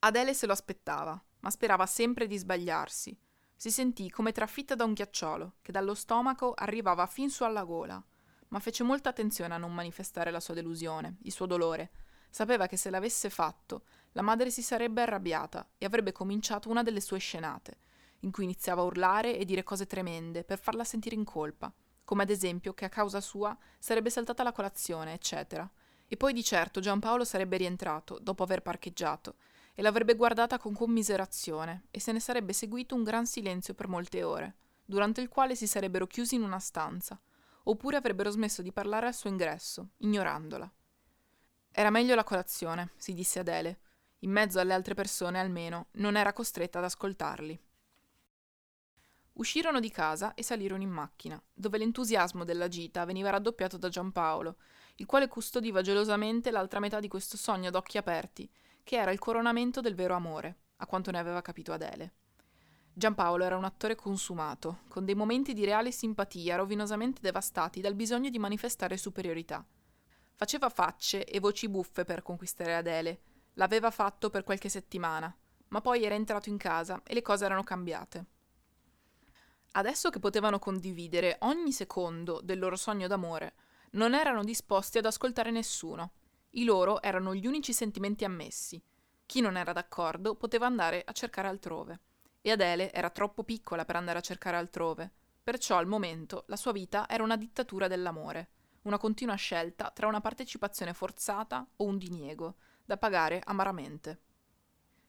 Adele 0.00 0.34
se 0.34 0.46
lo 0.46 0.52
aspettava, 0.52 1.20
ma 1.40 1.50
sperava 1.50 1.86
sempre 1.86 2.26
di 2.26 2.36
sbagliarsi. 2.36 3.16
Si 3.54 3.70
sentì 3.70 4.10
come 4.10 4.32
trafitta 4.32 4.74
da 4.74 4.84
un 4.84 4.92
ghiacciolo 4.92 5.54
che 5.62 5.72
dallo 5.72 5.94
stomaco 5.94 6.52
arrivava 6.54 7.06
fin 7.06 7.30
su 7.30 7.44
alla 7.44 7.64
gola, 7.64 8.00
ma 8.48 8.58
fece 8.60 8.82
molta 8.82 9.08
attenzione 9.08 9.54
a 9.54 9.58
non 9.58 9.72
manifestare 9.72 10.32
la 10.32 10.40
sua 10.40 10.54
delusione, 10.54 11.18
il 11.22 11.32
suo 11.32 11.46
dolore. 11.46 11.90
Sapeva 12.30 12.66
che 12.66 12.76
se 12.76 12.90
l'avesse 12.90 13.30
fatto, 13.30 13.82
la 14.12 14.22
madre 14.22 14.50
si 14.50 14.62
sarebbe 14.62 15.02
arrabbiata 15.02 15.70
e 15.78 15.86
avrebbe 15.86 16.12
cominciato 16.12 16.68
una 16.68 16.82
delle 16.82 17.00
sue 17.00 17.18
scenate, 17.18 17.78
in 18.20 18.30
cui 18.30 18.44
iniziava 18.44 18.82
a 18.82 18.84
urlare 18.84 19.36
e 19.36 19.44
dire 19.44 19.62
cose 19.62 19.86
tremende 19.86 20.44
per 20.44 20.58
farla 20.58 20.84
sentire 20.84 21.14
in 21.14 21.24
colpa, 21.24 21.72
come 22.04 22.22
ad 22.22 22.30
esempio 22.30 22.74
che 22.74 22.84
a 22.84 22.88
causa 22.88 23.20
sua 23.20 23.56
sarebbe 23.78 24.10
saltata 24.10 24.42
la 24.42 24.52
colazione, 24.52 25.12
eccetera. 25.12 25.70
E 26.06 26.16
poi 26.16 26.32
di 26.32 26.42
certo 26.42 26.80
Giampaolo 26.80 27.24
sarebbe 27.24 27.58
rientrato, 27.58 28.18
dopo 28.18 28.42
aver 28.42 28.62
parcheggiato, 28.62 29.36
e 29.74 29.82
l'avrebbe 29.82 30.16
guardata 30.16 30.58
con 30.58 30.72
commiserazione, 30.72 31.84
e 31.90 32.00
se 32.00 32.12
ne 32.12 32.18
sarebbe 32.18 32.52
seguito 32.52 32.94
un 32.94 33.04
gran 33.04 33.26
silenzio 33.26 33.74
per 33.74 33.88
molte 33.88 34.22
ore, 34.22 34.56
durante 34.84 35.20
il 35.20 35.28
quale 35.28 35.54
si 35.54 35.66
sarebbero 35.66 36.06
chiusi 36.06 36.34
in 36.34 36.42
una 36.42 36.58
stanza, 36.58 37.20
oppure 37.64 37.98
avrebbero 37.98 38.30
smesso 38.30 38.62
di 38.62 38.72
parlare 38.72 39.06
al 39.06 39.14
suo 39.14 39.28
ingresso, 39.28 39.90
ignorandola. 39.98 40.72
Era 41.70 41.90
meglio 41.90 42.14
la 42.14 42.24
colazione, 42.24 42.90
si 42.96 43.14
disse 43.14 43.38
Adele. 43.38 43.80
In 44.20 44.30
mezzo 44.30 44.58
alle 44.58 44.74
altre 44.74 44.94
persone, 44.94 45.38
almeno, 45.38 45.88
non 45.92 46.16
era 46.16 46.32
costretta 46.32 46.78
ad 46.78 46.84
ascoltarli. 46.84 47.60
Uscirono 49.34 49.78
di 49.78 49.90
casa 49.90 50.34
e 50.34 50.42
salirono 50.42 50.82
in 50.82 50.90
macchina, 50.90 51.40
dove 51.54 51.78
l'entusiasmo 51.78 52.42
della 52.42 52.66
gita 52.66 53.04
veniva 53.04 53.30
raddoppiato 53.30 53.76
da 53.76 53.88
Giampaolo, 53.88 54.56
il 54.96 55.06
quale 55.06 55.28
custodiva 55.28 55.80
gelosamente 55.80 56.50
l'altra 56.50 56.80
metà 56.80 56.98
di 56.98 57.06
questo 57.06 57.36
sogno 57.36 57.70
d'occhi 57.70 57.98
aperti, 57.98 58.50
che 58.82 58.96
era 58.96 59.12
il 59.12 59.20
coronamento 59.20 59.80
del 59.80 59.94
vero 59.94 60.14
amore, 60.14 60.56
a 60.78 60.86
quanto 60.86 61.12
ne 61.12 61.18
aveva 61.20 61.40
capito 61.40 61.72
Adele. 61.72 62.14
Giampaolo 62.92 63.44
era 63.44 63.56
un 63.56 63.62
attore 63.62 63.94
consumato, 63.94 64.80
con 64.88 65.04
dei 65.04 65.14
momenti 65.14 65.54
di 65.54 65.64
reale 65.64 65.92
simpatia 65.92 66.56
rovinosamente 66.56 67.20
devastati 67.20 67.80
dal 67.80 67.94
bisogno 67.94 68.30
di 68.30 68.40
manifestare 68.40 68.96
superiorità. 68.96 69.64
Faceva 70.38 70.68
facce 70.68 71.24
e 71.24 71.40
voci 71.40 71.68
buffe 71.68 72.04
per 72.04 72.22
conquistare 72.22 72.76
Adele, 72.76 73.22
l'aveva 73.54 73.90
fatto 73.90 74.30
per 74.30 74.44
qualche 74.44 74.68
settimana, 74.68 75.36
ma 75.70 75.80
poi 75.80 76.04
era 76.04 76.14
entrato 76.14 76.48
in 76.48 76.56
casa 76.56 77.02
e 77.04 77.12
le 77.12 77.22
cose 77.22 77.44
erano 77.44 77.64
cambiate. 77.64 78.24
Adesso 79.72 80.10
che 80.10 80.20
potevano 80.20 80.60
condividere 80.60 81.38
ogni 81.40 81.72
secondo 81.72 82.40
del 82.40 82.60
loro 82.60 82.76
sogno 82.76 83.08
d'amore, 83.08 83.54
non 83.94 84.14
erano 84.14 84.44
disposti 84.44 84.98
ad 84.98 85.06
ascoltare 85.06 85.50
nessuno. 85.50 86.12
I 86.50 86.62
loro 86.62 87.02
erano 87.02 87.34
gli 87.34 87.48
unici 87.48 87.72
sentimenti 87.72 88.24
ammessi. 88.24 88.80
Chi 89.26 89.40
non 89.40 89.56
era 89.56 89.72
d'accordo 89.72 90.36
poteva 90.36 90.66
andare 90.66 91.02
a 91.04 91.10
cercare 91.10 91.48
altrove. 91.48 92.00
E 92.42 92.52
Adele 92.52 92.92
era 92.92 93.10
troppo 93.10 93.42
piccola 93.42 93.84
per 93.84 93.96
andare 93.96 94.18
a 94.18 94.22
cercare 94.22 94.56
altrove. 94.56 95.10
Perciò 95.42 95.78
al 95.78 95.88
momento 95.88 96.44
la 96.46 96.56
sua 96.56 96.70
vita 96.70 97.08
era 97.08 97.24
una 97.24 97.36
dittatura 97.36 97.88
dell'amore, 97.88 98.50
una 98.88 98.98
continua 98.98 99.36
scelta 99.36 99.90
tra 99.90 100.08
una 100.08 100.20
partecipazione 100.20 100.94
forzata 100.94 101.64
o 101.76 101.84
un 101.84 101.98
diniego, 101.98 102.56
da 102.84 102.96
pagare 102.96 103.40
amaramente. 103.44 104.22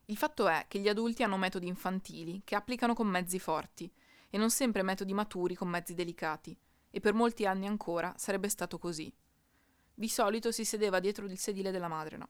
Il 0.05 0.17
fatto 0.17 0.47
è 0.47 0.65
che 0.67 0.79
gli 0.79 0.89
adulti 0.89 1.23
hanno 1.23 1.37
metodi 1.37 1.67
infantili 1.67 2.41
che 2.43 2.55
applicano 2.55 2.93
con 2.93 3.07
mezzi 3.07 3.39
forti 3.39 3.91
e 4.29 4.37
non 4.37 4.51
sempre 4.51 4.83
metodi 4.83 5.13
maturi 5.13 5.55
con 5.55 5.69
mezzi 5.69 5.93
delicati, 5.93 6.55
e 6.91 6.99
per 6.99 7.13
molti 7.13 7.45
anni 7.45 7.67
ancora 7.67 8.13
sarebbe 8.17 8.49
stato 8.49 8.77
così. 8.77 9.11
Di 9.93 10.09
solito 10.09 10.51
si 10.51 10.65
sedeva 10.65 10.99
dietro 10.99 11.25
il 11.25 11.37
sedile 11.37 11.71
della 11.71 11.87
madre, 11.87 12.17
no. 12.17 12.29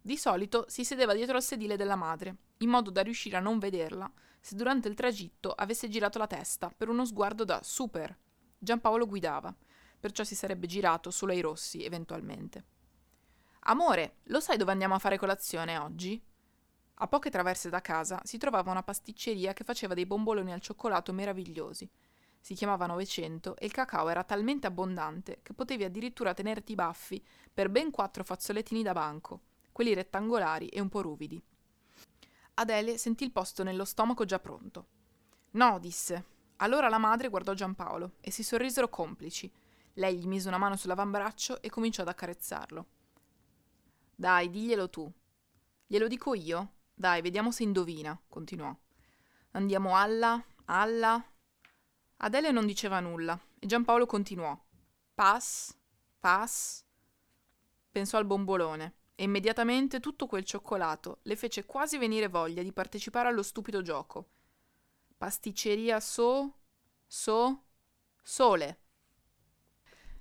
Di 0.00 0.16
solito 0.16 0.64
si 0.68 0.84
sedeva 0.84 1.14
dietro 1.14 1.36
al 1.36 1.42
sedile 1.42 1.76
della 1.76 1.96
madre, 1.96 2.36
in 2.58 2.70
modo 2.70 2.90
da 2.90 3.02
riuscire 3.02 3.36
a 3.36 3.40
non 3.40 3.58
vederla 3.58 4.10
se 4.40 4.54
durante 4.54 4.88
il 4.88 4.94
tragitto 4.94 5.52
avesse 5.52 5.88
girato 5.88 6.18
la 6.18 6.26
testa 6.26 6.72
per 6.74 6.88
uno 6.88 7.04
sguardo 7.04 7.44
da 7.44 7.60
super. 7.62 8.16
Giampaolo 8.58 9.06
guidava, 9.06 9.54
perciò 10.00 10.24
si 10.24 10.34
sarebbe 10.34 10.66
girato 10.66 11.10
solo 11.10 11.32
ai 11.32 11.40
rossi, 11.40 11.84
eventualmente. 11.84 12.64
Amore, 13.60 14.16
lo 14.24 14.40
sai 14.40 14.56
dove 14.56 14.72
andiamo 14.72 14.94
a 14.94 14.98
fare 14.98 15.18
colazione 15.18 15.78
oggi? 15.78 16.20
A 17.00 17.06
poche 17.06 17.30
traverse 17.30 17.68
da 17.68 17.80
casa 17.80 18.20
si 18.24 18.38
trovava 18.38 18.72
una 18.72 18.82
pasticceria 18.82 19.52
che 19.52 19.62
faceva 19.62 19.94
dei 19.94 20.06
bomboloni 20.06 20.52
al 20.52 20.60
cioccolato 20.60 21.12
meravigliosi. 21.12 21.88
Si 22.40 22.54
chiamava 22.54 22.86
Novecento 22.86 23.56
e 23.56 23.66
il 23.66 23.72
cacao 23.72 24.08
era 24.08 24.24
talmente 24.24 24.66
abbondante 24.66 25.40
che 25.42 25.52
potevi 25.52 25.84
addirittura 25.84 26.34
tenerti 26.34 26.72
i 26.72 26.76
baffi 26.76 27.24
per 27.52 27.68
ben 27.68 27.90
quattro 27.90 28.24
fazzolettini 28.24 28.82
da 28.82 28.92
banco, 28.92 29.42
quelli 29.70 29.94
rettangolari 29.94 30.68
e 30.68 30.80
un 30.80 30.88
po' 30.88 31.02
ruvidi. 31.02 31.40
Adele 32.54 32.98
sentì 32.98 33.22
il 33.22 33.32
posto 33.32 33.62
nello 33.62 33.84
stomaco 33.84 34.24
già 34.24 34.40
pronto. 34.40 34.86
No, 35.52 35.78
disse. 35.78 36.36
Allora 36.60 36.88
la 36.88 36.98
madre 36.98 37.28
guardò 37.28 37.54
Giampaolo 37.54 38.14
e 38.20 38.30
si 38.30 38.42
sorrisero 38.42 38.88
complici. 38.88 39.50
Lei 39.94 40.18
gli 40.18 40.26
mise 40.26 40.48
una 40.48 40.58
mano 40.58 40.76
sull'avambraccio 40.76 41.62
e 41.62 41.70
cominciò 41.70 42.02
ad 42.02 42.08
accarezzarlo. 42.08 42.86
Dai, 44.14 44.50
diglielo 44.50 44.90
tu. 44.90 45.10
Glielo 45.86 46.08
dico 46.08 46.34
io? 46.34 46.72
Dai, 46.94 47.22
vediamo 47.22 47.52
se 47.52 47.62
indovina, 47.62 48.20
continuò. 48.28 48.74
Andiamo 49.52 49.96
alla, 49.96 50.42
alla. 50.64 51.24
Adele 52.16 52.50
non 52.50 52.66
diceva 52.66 52.98
nulla 52.98 53.38
e 53.58 53.66
Giampaolo 53.66 54.06
continuò. 54.06 54.58
Pass, 55.14 55.74
pass. 56.18 56.84
Pensò 57.90 58.18
al 58.18 58.26
bombolone 58.26 58.94
e 59.14 59.22
immediatamente 59.22 60.00
tutto 60.00 60.26
quel 60.26 60.44
cioccolato 60.44 61.20
le 61.22 61.36
fece 61.36 61.64
quasi 61.64 61.98
venire 61.98 62.28
voglia 62.28 62.62
di 62.62 62.72
partecipare 62.72 63.28
allo 63.28 63.42
stupido 63.42 63.80
gioco. 63.82 64.26
Pasticceria 65.18 65.98
so, 65.98 66.58
so, 67.04 67.64
sole. 68.22 68.78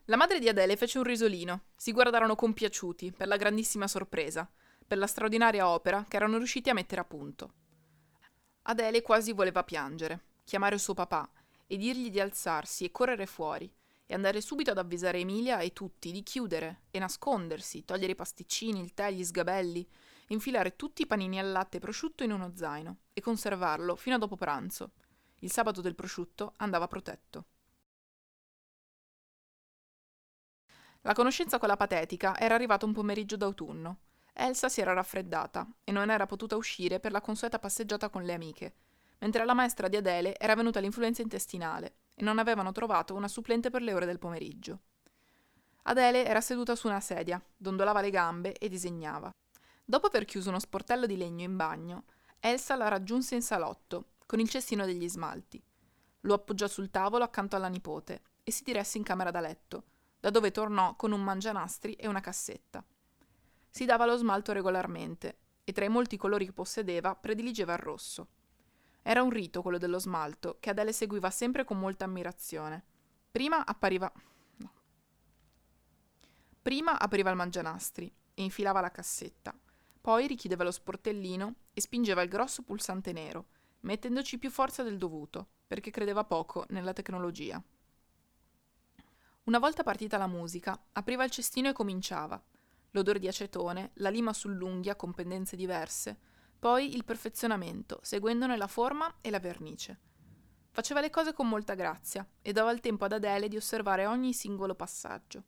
La 0.06 0.16
madre 0.16 0.39
di 0.39 0.50
Adele 0.50 0.75
fece 0.75 0.98
un 0.98 1.04
risolino. 1.04 1.66
Si 1.75 1.92
guardarono 1.92 2.34
compiaciuti 2.34 3.12
per 3.12 3.27
la 3.27 3.38
grandissima 3.38 3.88
sorpresa 3.88 4.50
per 4.88 4.98
la 4.98 5.06
straordinaria 5.06 5.68
opera 5.68 6.04
che 6.08 6.16
erano 6.16 6.38
riusciti 6.38 6.72
a 6.72 6.74
mettere 6.74 7.01
a 7.01 7.06
punto. 7.06 7.54
Adele 8.63 9.04
quasi 9.04 9.34
voleva 9.34 9.63
piangere, 9.63 10.24
chiamare 10.44 10.80
suo 10.80 10.96
papà 10.96 11.30
e 11.68 11.77
dirgli 11.77 12.10
di 12.10 12.20
alzarsi 12.20 12.86
e 12.86 12.92
correre 12.92 13.27
fuori 13.27 13.72
e 14.06 14.13
andare 14.16 14.42
subito 14.42 14.72
ad 14.72 14.80
avvisare 14.80 15.20
Emilia 15.20 15.60
e 15.60 15.74
tutti 15.74 16.12
di 16.12 16.24
chiudere 16.24 16.84
e 16.89 16.98
nascondersi, 16.98 17.86
togliere 17.86 18.13
i 18.13 18.16
pasticcini, 18.16 18.80
il 18.80 18.96
tè, 18.96 19.12
gli 19.12 19.24
sgabelli, 19.24 19.88
infilare 20.27 20.75
tutti 20.75 21.03
i 21.03 21.07
panini 21.07 21.39
al 21.39 21.51
latte 21.51 21.77
e 21.77 21.79
prosciutto 21.79 22.24
in 22.24 22.31
uno 22.31 22.53
zaino 22.55 22.98
e 23.13 23.22
conservarlo 23.22 23.96
fino 23.96 24.15
a 24.15 24.19
dopo 24.19 24.36
pranzo. 24.36 24.91
Il 25.39 25.51
sabato 25.51 25.81
del 25.81 25.96
prosciutto 25.96 26.53
andava 26.57 26.88
protetto. 26.88 27.46
La 31.01 31.13
conoscenza 31.13 31.57
con 31.57 31.67
la 31.67 31.77
patetica 31.77 32.38
era 32.38 32.55
arrivata 32.55 32.86
un 32.86 32.93
pomeriggio 32.93 33.38
d'autunno 33.38 34.00
Elsa 34.39 34.69
si 34.69 34.81
era 34.81 34.93
raffreddata 34.93 35.67
e 35.84 35.91
non 35.91 36.12
era 36.12 36.27
potuta 36.27 36.55
uscire 36.55 37.00
per 37.00 37.12
la 37.12 37.22
consueta 37.22 37.57
passeggiata 37.57 38.10
con 38.10 38.22
le 38.22 38.34
amiche, 38.34 38.75
mentre 39.17 39.41
alla 39.41 39.55
maestra 39.55 39.88
di 39.88 39.96
Adele 39.96 40.38
era 40.38 40.53
venuta 40.53 40.79
l'influenza 40.79 41.24
intestinale 41.24 41.96
e 42.13 42.24
non 42.24 42.38
avevano 42.38 42.72
trovato 42.72 43.15
una 43.15 43.27
supplente 43.27 43.72
per 43.72 43.81
le 43.81 43.93
ore 43.93 44.05
del 44.05 44.19
pomeriggio. 44.19 44.81
Adele 45.84 46.24
era 46.24 46.39
seduta 46.39 46.75
su 46.75 46.86
una 46.86 47.00
sedia, 47.00 47.43
dondolava 47.55 48.00
le 48.00 48.12
gambe 48.12 48.53
e 48.53 48.69
disegnava. 48.69 49.31
Dopo 49.89 50.08
aver 50.08 50.25
chiuso 50.25 50.50
uno 50.50 50.60
sportello 50.60 51.06
di 51.06 51.15
legno 51.15 51.46
in 51.46 51.56
bagno, 51.56 52.03
Elsa 52.41 52.75
la 52.75 52.89
raggiunse 52.89 53.36
in 53.36 53.41
salotto, 53.41 54.15
con 54.25 54.41
il 54.41 54.50
cestino 54.50 54.86
degli 54.86 55.08
smalti. 55.08 55.63
Lo 56.22 56.34
appoggiò 56.34 56.67
sul 56.67 56.91
tavolo 56.91 57.24
accanto 57.24 57.56
alla 57.56 57.70
nipote 57.70 58.22
e 58.44 58.51
si 58.51 58.63
diresse 58.65 58.98
in 58.98 59.06
camera 59.06 59.32
da 59.32 59.39
letto, 59.39 59.86
da 60.20 60.29
dove 60.29 60.51
tornò 60.51 60.98
con 60.98 61.13
un 61.13 61.24
mangianastri 61.24 61.94
e 61.94 62.06
una 62.06 62.20
cassetta. 62.20 62.84
Si 63.70 63.86
dava 63.86 64.06
lo 64.06 64.17
smalto 64.17 64.51
regolarmente 64.51 65.38
e 65.63 65.72
tra 65.72 65.86
i 65.86 65.89
molti 65.89 66.17
colori 66.17 66.44
che 66.44 66.51
possedeva 66.51 67.15
prediligeva 67.15 67.72
il 67.72 67.79
rosso. 67.79 68.27
Era 69.03 69.24
un 69.24 69.29
rito 69.29 69.62
quello 69.62 69.77
dello 69.77 70.00
smalto 70.00 70.58
che 70.60 70.70
Adele 70.70 70.91
seguiva 70.91 71.29
sempre 71.29 71.63
con 71.63 71.79
molta 71.79 72.03
ammirazione. 72.03 72.84
Prima 73.32 73.65
appariva. 73.65 74.12
Prima 76.62 77.00
apriva 77.00 77.29
il 77.29 77.38
mangianastri 77.38 78.13
e 78.34 78.44
infilava 78.44 78.82
la 78.82 78.91
cassetta. 78.91 79.58
Poi 80.08 80.26
richiudeva 80.26 80.64
lo 80.64 80.72
sportellino 80.72 81.56
e 81.74 81.82
spingeva 81.82 82.22
il 82.22 82.30
grosso 82.30 82.64
pulsante 82.64 83.12
nero, 83.12 83.48
mettendoci 83.82 84.38
più 84.38 84.50
forza 84.50 84.82
del 84.82 84.98
dovuto, 84.98 85.50
perché 85.68 85.92
credeva 85.92 86.24
poco 86.24 86.66
nella 86.70 86.94
tecnologia. 86.94 87.62
Una 89.44 89.60
volta 89.60 89.84
partita 89.84 90.16
la 90.16 90.28
musica, 90.28 90.82
apriva 90.94 91.26
il 91.26 91.30
cestino 91.32 91.68
e 91.68 91.74
cominciava, 91.74 92.42
l'odore 92.92 93.20
di 93.20 93.28
acetone, 93.28 93.92
la 93.96 94.10
lima 94.10 94.32
sull'unghia 94.32 94.96
con 94.96 95.14
pendenze 95.14 95.58
diverse, 95.58 96.18
poi 96.58 96.96
il 96.96 97.04
perfezionamento, 97.04 98.00
seguendone 98.02 98.56
la 98.56 98.68
forma 98.68 99.18
e 99.20 99.30
la 99.30 99.42
vernice. 99.42 100.00
Faceva 100.72 101.02
le 101.02 101.10
cose 101.10 101.34
con 101.34 101.50
molta 101.50 101.74
grazia 101.74 102.26
e 102.42 102.54
dava 102.54 102.72
il 102.72 102.80
tempo 102.80 103.04
ad 103.04 103.12
Adele 103.12 103.50
di 103.50 103.58
osservare 103.58 104.06
ogni 104.06 104.32
singolo 104.32 104.74
passaggio. 104.74 105.44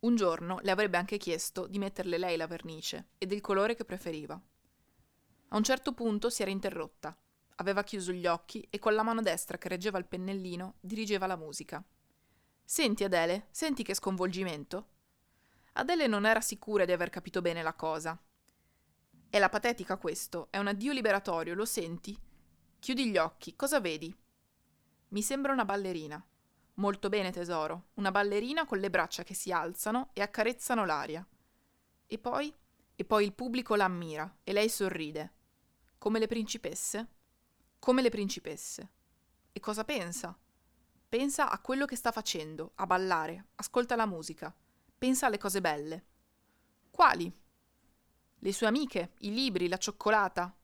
Un 0.00 0.14
giorno 0.14 0.60
le 0.62 0.70
avrebbe 0.70 0.96
anche 0.96 1.16
chiesto 1.16 1.66
di 1.66 1.78
metterle 1.78 2.18
lei 2.18 2.36
la 2.36 2.46
vernice 2.46 3.08
e 3.18 3.26
del 3.26 3.40
colore 3.40 3.74
che 3.74 3.84
preferiva. 3.84 4.40
A 5.48 5.56
un 5.56 5.64
certo 5.64 5.92
punto 5.92 6.30
si 6.30 6.42
era 6.42 6.52
interrotta. 6.52 7.16
Aveva 7.56 7.82
chiuso 7.82 8.12
gli 8.12 8.26
occhi 8.26 8.64
e 8.70 8.78
con 8.78 8.94
la 8.94 9.02
mano 9.02 9.22
destra 9.22 9.58
che 9.58 9.68
reggeva 9.68 9.98
il 9.98 10.06
pennellino 10.06 10.76
dirigeva 10.80 11.26
la 11.26 11.34
musica. 11.34 11.82
Senti 12.64 13.02
Adele, 13.02 13.48
senti 13.50 13.82
che 13.82 13.94
sconvolgimento? 13.94 14.86
Adele 15.72 16.06
non 16.06 16.26
era 16.26 16.40
sicura 16.40 16.84
di 16.84 16.92
aver 16.92 17.10
capito 17.10 17.40
bene 17.40 17.62
la 17.62 17.74
cosa. 17.74 18.16
È 19.28 19.38
la 19.38 19.48
patetica 19.48 19.96
questo, 19.96 20.46
è 20.50 20.58
un 20.58 20.68
addio 20.68 20.92
liberatorio, 20.92 21.54
lo 21.54 21.64
senti? 21.64 22.16
Chiudi 22.78 23.10
gli 23.10 23.16
occhi, 23.16 23.56
cosa 23.56 23.80
vedi? 23.80 24.14
Mi 25.08 25.22
sembra 25.22 25.52
una 25.52 25.64
ballerina. 25.64 26.24
Molto 26.78 27.08
bene, 27.08 27.32
tesoro, 27.32 27.88
una 27.94 28.12
ballerina 28.12 28.64
con 28.64 28.78
le 28.78 28.88
braccia 28.88 29.24
che 29.24 29.34
si 29.34 29.50
alzano 29.50 30.10
e 30.12 30.22
accarezzano 30.22 30.84
l'aria. 30.84 31.26
E 32.06 32.18
poi? 32.18 32.54
E 32.94 33.04
poi 33.04 33.24
il 33.24 33.32
pubblico 33.32 33.74
la 33.74 33.86
ammira 33.86 34.38
e 34.44 34.52
lei 34.52 34.68
sorride. 34.68 35.32
Come 35.98 36.20
le 36.20 36.28
principesse? 36.28 37.08
Come 37.80 38.00
le 38.00 38.10
principesse. 38.10 38.92
E 39.50 39.58
cosa 39.58 39.82
pensa? 39.82 40.38
Pensa 41.08 41.50
a 41.50 41.58
quello 41.58 41.84
che 41.84 41.96
sta 41.96 42.12
facendo, 42.12 42.72
a 42.76 42.86
ballare, 42.86 43.46
ascolta 43.56 43.96
la 43.96 44.06
musica, 44.06 44.54
pensa 44.96 45.26
alle 45.26 45.38
cose 45.38 45.60
belle. 45.60 46.04
Quali? 46.92 47.32
Le 48.38 48.52
sue 48.52 48.68
amiche, 48.68 49.14
i 49.18 49.34
libri, 49.34 49.66
la 49.66 49.78
cioccolata. 49.78 50.56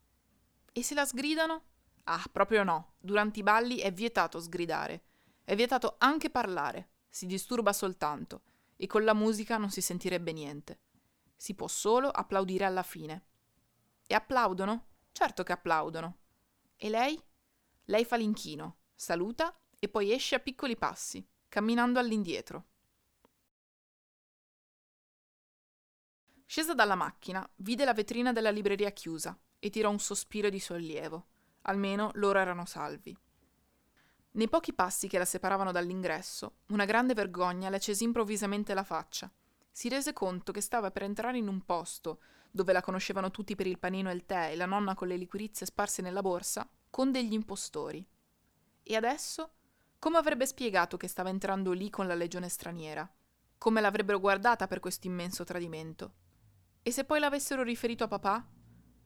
E 0.73 0.83
se 0.85 0.95
la 0.95 1.05
sgridano? 1.05 1.63
Ah, 2.05 2.23
proprio 2.31 2.63
no. 2.63 2.95
Durante 3.01 3.41
i 3.41 3.43
balli 3.43 3.79
è 3.79 3.93
vietato 3.93 4.39
sgridare. 4.39 5.03
È 5.45 5.55
vietato 5.55 5.97
anche 5.99 6.31
parlare. 6.31 6.89
Si 7.09 7.27
disturba 7.27 7.73
soltanto. 7.73 8.43
E 8.77 8.87
con 8.87 9.05
la 9.05 9.15
musica 9.15 9.59
non 9.59 9.71
si 9.71 9.81
sentirebbe 9.81 10.33
niente. 10.33 10.81
Si 11.37 11.55
può 11.55 11.69
solo 11.69 12.09
applaudire 12.09 12.65
alla 12.65 12.83
fine. 12.83 13.27
E 14.07 14.15
applaudono? 14.15 14.87
Certo 15.13 15.43
che 15.43 15.53
applaudono. 15.53 16.19
E 16.77 16.89
lei? 16.89 17.23
Lei 17.85 18.05
fa 18.05 18.17
l'inchino, 18.17 18.79
saluta 18.95 19.55
e 19.79 19.89
poi 19.89 20.13
esce 20.13 20.35
a 20.35 20.41
piccoli 20.41 20.77
passi, 20.77 21.25
camminando 21.49 21.99
all'indietro. 21.99 22.65
Scesa 26.47 26.73
dalla 26.73 26.95
macchina, 26.95 27.47
vide 27.57 27.85
la 27.85 27.93
vetrina 27.93 28.33
della 28.33 28.51
libreria 28.51 28.91
chiusa 28.91 29.39
e 29.59 29.71
tirò 29.71 29.91
un 29.91 29.99
sospiro 29.99 30.49
di 30.49 30.61
sollievo. 30.61 31.27
Almeno 31.63 32.11
loro 32.15 32.39
erano 32.39 32.65
salvi. 32.65 33.17
Nei 34.37 34.49
pochi 34.49 34.73
passi 34.73 35.07
che 35.07 35.19
la 35.19 35.25
separavano 35.25 35.71
dall'ingresso, 35.71 36.57
una 36.69 36.85
grande 36.85 37.15
vergogna 37.15 37.69
le 37.69 37.77
accese 37.77 38.03
improvvisamente 38.03 38.75
la 38.75 38.83
faccia. 38.83 39.31
Si 39.71 39.89
rese 39.89 40.13
conto 40.13 40.51
che 40.51 40.61
stava 40.61 40.91
per 40.91 41.05
entrare 41.05 41.39
in 41.39 41.47
un 41.47 41.65
posto 41.65 42.21
dove 42.51 42.73
la 42.73 42.83
conoscevano 42.83 43.31
tutti 43.31 43.55
per 43.55 43.69
il 43.69 43.79
panino 43.79 44.11
e 44.11 44.15
il 44.15 44.27
tè 44.27 44.51
e 44.51 44.57
la 44.57 44.67
nonna 44.67 44.97
con 44.97 45.07
le 45.07 45.17
liquirizie 45.17 45.67
sparse 45.67 46.03
nella 46.03 46.21
borsa, 46.21 46.69
con 46.91 47.13
degli 47.13 47.33
impostori. 47.33 48.05
E 48.83 48.97
adesso? 48.97 49.53
Come 50.01 50.19
avrebbe 50.19 50.47
spiegato 50.47 50.97
che 50.97 51.07
stava 51.07 51.29
entrando 51.29 51.71
lì 51.71 51.89
con 51.89 52.09
la 52.09 52.15
legione 52.15 52.49
straniera? 52.49 53.09
Come 53.57 53.81
l'avrebbero 53.81 54.19
guardata 54.19 54.67
per 54.67 54.81
questo 54.81 55.07
immenso 55.07 55.45
tradimento? 55.45 56.13
E 56.83 56.91
se 56.91 57.05
poi 57.05 57.21
l'avessero 57.21 57.63
riferito 57.63 58.03
a 58.03 58.09
papà? 58.09 58.45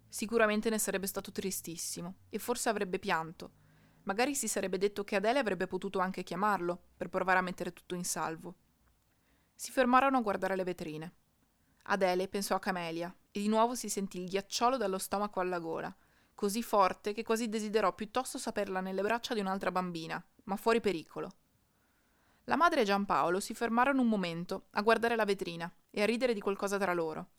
Sicuramente 0.09 0.71
ne 0.71 0.79
sarebbe 0.79 1.07
stato 1.07 1.31
tristissimo 1.33 2.15
e 2.31 2.39
forse 2.39 2.71
avrebbe 2.71 2.99
pianto. 2.99 3.53
Magari 4.09 4.35
si 4.35 4.49
sarebbe 4.49 4.79
detto 4.79 5.05
che 5.05 5.17
Adele 5.17 5.39
avrebbe 5.39 5.67
potuto 5.67 5.99
anche 5.99 6.23
chiamarlo 6.23 6.81
per 6.97 7.11
provare 7.11 7.41
a 7.41 7.43
mettere 7.43 7.75
tutto 7.75 7.95
in 7.95 8.05
salvo. 8.05 8.55
Si 9.55 9.71
fermarono 9.71 10.17
a 10.17 10.23
guardare 10.23 10.57
le 10.57 10.65
vetrine. 10.65 11.13
Adele 11.91 12.27
pensò 12.27 12.55
a 12.55 12.59
Camelia 12.59 13.15
e 13.31 13.39
di 13.39 13.49
nuovo 13.49 13.75
si 13.75 13.91
sentì 13.91 14.23
il 14.23 14.31
ghiacciolo 14.31 14.79
dallo 14.79 14.97
stomaco 14.97 15.41
alla 15.41 15.59
gola, 15.59 15.95
così 16.35 16.63
forte 16.63 17.13
che 17.13 17.23
quasi 17.23 17.51
desiderò 17.51 17.95
piuttosto 17.95 18.39
saperla 18.39 18.81
nelle 18.81 19.03
braccia 19.03 19.35
di 19.35 19.41
un'altra 19.41 19.71
bambina, 19.71 20.25
ma 20.45 20.57
fuori 20.57 20.81
pericolo. 20.81 21.31
La 22.45 22.57
madre 22.57 22.81
e 22.81 22.85
Giampaolo 22.85 23.41
si 23.41 23.53
fermarono 23.53 24.01
un 24.01 24.09
momento 24.09 24.69
a 24.71 24.81
guardare 24.81 25.17
la 25.17 25.27
vetrina 25.27 25.71
e 25.91 26.01
a 26.01 26.07
ridere 26.07 26.33
di 26.33 26.41
qualcosa 26.41 26.79
tra 26.79 26.95
loro. 26.95 27.33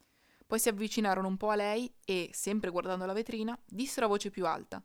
Poi 0.45 0.59
si 0.59 0.69
avvicinarono 0.69 1.27
un 1.27 1.37
po' 1.37 1.49
a 1.49 1.55
lei 1.55 1.91
e, 2.05 2.29
sempre 2.31 2.69
guardando 2.69 3.07
la 3.07 3.13
vetrina, 3.13 3.59
dissero 3.65 4.05
a 4.05 4.09
voce 4.09 4.29
più 4.29 4.45
alta: 4.45 4.83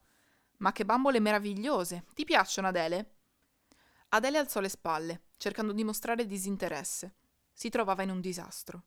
Ma 0.65 0.73
che 0.73 0.87
bambole 0.87 1.21
meravigliose! 1.21 2.07
Ti 2.15 2.25
piacciono, 2.25 2.69
Adele? 2.69 3.17
Adele 4.09 4.39
alzò 4.39 4.61
le 4.61 4.71
spalle, 4.71 5.25
cercando 5.37 5.75
di 5.75 5.85
mostrare 5.85 6.27
disinteresse. 6.27 7.17
Si 7.53 7.69
trovava 7.69 8.03
in 8.03 8.09
un 8.09 8.23
disastro. 8.23 8.85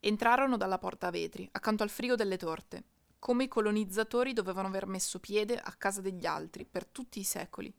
Entrarono 0.00 0.58
dalla 0.58 0.76
porta 0.76 1.06
a 1.06 1.10
vetri, 1.10 1.48
accanto 1.50 1.82
al 1.82 1.88
frigo 1.88 2.14
delle 2.14 2.36
torte, 2.36 2.84
come 3.18 3.44
i 3.44 3.48
colonizzatori 3.48 4.34
dovevano 4.34 4.68
aver 4.68 4.84
messo 4.84 5.18
piede 5.18 5.56
a 5.56 5.72
casa 5.78 6.02
degli 6.02 6.26
altri 6.26 6.66
per 6.66 6.84
tutti 6.84 7.20
i 7.20 7.24
secoli, 7.24 7.74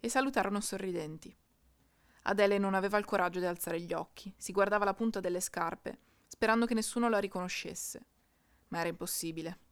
e 0.00 0.08
salutarono 0.08 0.62
sorridenti. 0.62 1.36
Adele 2.22 2.56
non 2.56 2.72
aveva 2.72 2.96
il 2.96 3.04
coraggio 3.04 3.40
di 3.40 3.46
alzare 3.46 3.78
gli 3.82 3.92
occhi, 3.92 4.32
si 4.38 4.52
guardava 4.52 4.86
la 4.86 4.94
punta 4.94 5.20
delle 5.20 5.40
scarpe, 5.40 5.98
sperando 6.26 6.64
che 6.64 6.72
nessuno 6.72 7.10
la 7.10 7.18
riconoscesse. 7.18 8.06
Ma 8.68 8.78
era 8.78 8.88
impossibile. 8.88 9.66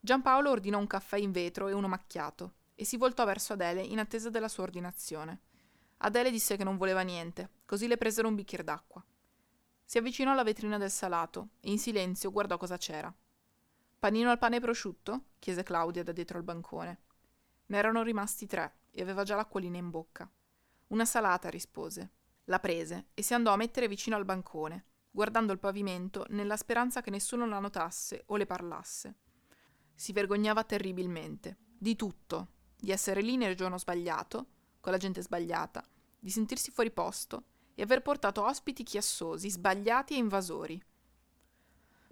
Giampaolo 0.00 0.50
ordinò 0.50 0.78
un 0.78 0.86
caffè 0.86 1.18
in 1.18 1.32
vetro 1.32 1.68
e 1.68 1.72
uno 1.72 1.88
macchiato, 1.88 2.54
e 2.74 2.84
si 2.84 2.96
voltò 2.96 3.24
verso 3.24 3.54
Adele 3.54 3.82
in 3.82 3.98
attesa 3.98 4.30
della 4.30 4.48
sua 4.48 4.62
ordinazione. 4.62 5.40
Adele 5.98 6.30
disse 6.30 6.56
che 6.56 6.64
non 6.64 6.76
voleva 6.76 7.00
niente, 7.00 7.50
così 7.64 7.88
le 7.88 7.96
presero 7.96 8.28
un 8.28 8.36
bicchiere 8.36 8.62
d'acqua. 8.62 9.04
Si 9.84 9.98
avvicinò 9.98 10.32
alla 10.32 10.44
vetrina 10.44 10.78
del 10.78 10.90
salato 10.90 11.48
e 11.60 11.70
in 11.70 11.78
silenzio 11.78 12.30
guardò 12.30 12.56
cosa 12.56 12.76
c'era. 12.76 13.12
Panino 13.98 14.30
al 14.30 14.38
pane 14.38 14.56
e 14.56 14.60
prosciutto? 14.60 15.30
chiese 15.40 15.64
Claudia 15.64 16.04
da 16.04 16.12
dietro 16.12 16.38
al 16.38 16.44
bancone. 16.44 17.00
Ne 17.66 17.76
erano 17.76 18.02
rimasti 18.04 18.46
tre 18.46 18.80
e 18.92 19.02
aveva 19.02 19.24
già 19.24 19.34
l'acquolina 19.34 19.76
in 19.76 19.90
bocca. 19.90 20.30
Una 20.88 21.04
salata, 21.04 21.48
rispose. 21.48 22.12
La 22.44 22.60
prese 22.60 23.08
e 23.14 23.22
si 23.22 23.34
andò 23.34 23.52
a 23.52 23.56
mettere 23.56 23.88
vicino 23.88 24.14
al 24.14 24.24
bancone, 24.24 24.84
guardando 25.10 25.52
il 25.52 25.58
pavimento 25.58 26.24
nella 26.28 26.56
speranza 26.56 27.00
che 27.00 27.10
nessuno 27.10 27.46
la 27.46 27.58
notasse 27.58 28.22
o 28.26 28.36
le 28.36 28.46
parlasse. 28.46 29.16
Si 29.98 30.12
vergognava 30.12 30.62
terribilmente, 30.62 31.56
di 31.76 31.96
tutto, 31.96 32.50
di 32.78 32.92
essere 32.92 33.20
lì 33.20 33.36
nel 33.36 33.56
giorno 33.56 33.78
sbagliato, 33.78 34.46
con 34.78 34.92
la 34.92 34.98
gente 34.98 35.22
sbagliata, 35.22 35.84
di 36.20 36.30
sentirsi 36.30 36.70
fuori 36.70 36.92
posto 36.92 37.46
e 37.74 37.82
aver 37.82 38.00
portato 38.00 38.44
ospiti 38.44 38.84
chiassosi, 38.84 39.50
sbagliati 39.50 40.14
e 40.14 40.18
invasori. 40.18 40.80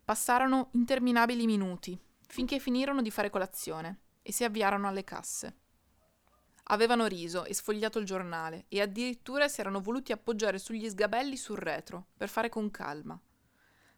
Passarono 0.05 0.71
interminabili 0.73 1.47
minuti, 1.47 1.97
finché 2.27 2.59
finirono 2.59 3.03
di 3.03 3.11
fare 3.13 3.31
colazione 3.31 4.01
e 4.21 4.33
si 4.33 4.43
avviarono 4.43 4.89
alle 4.89 5.05
casse. 5.05 5.57
Avevano 6.65 7.07
riso 7.07 7.45
e 7.45 7.55
sfogliato 7.55 8.01
il 8.01 8.05
giornale 8.05 8.65
e 8.67 8.81
addirittura 8.81 9.47
si 9.47 9.61
erano 9.61 9.81
voluti 9.81 10.11
appoggiare 10.11 10.59
sugli 10.59 10.89
sgabelli 10.89 11.37
sul 11.37 11.59
retro 11.59 12.09
per 12.17 12.29
fare 12.29 12.49
con 12.49 12.69
calma. 12.73 13.17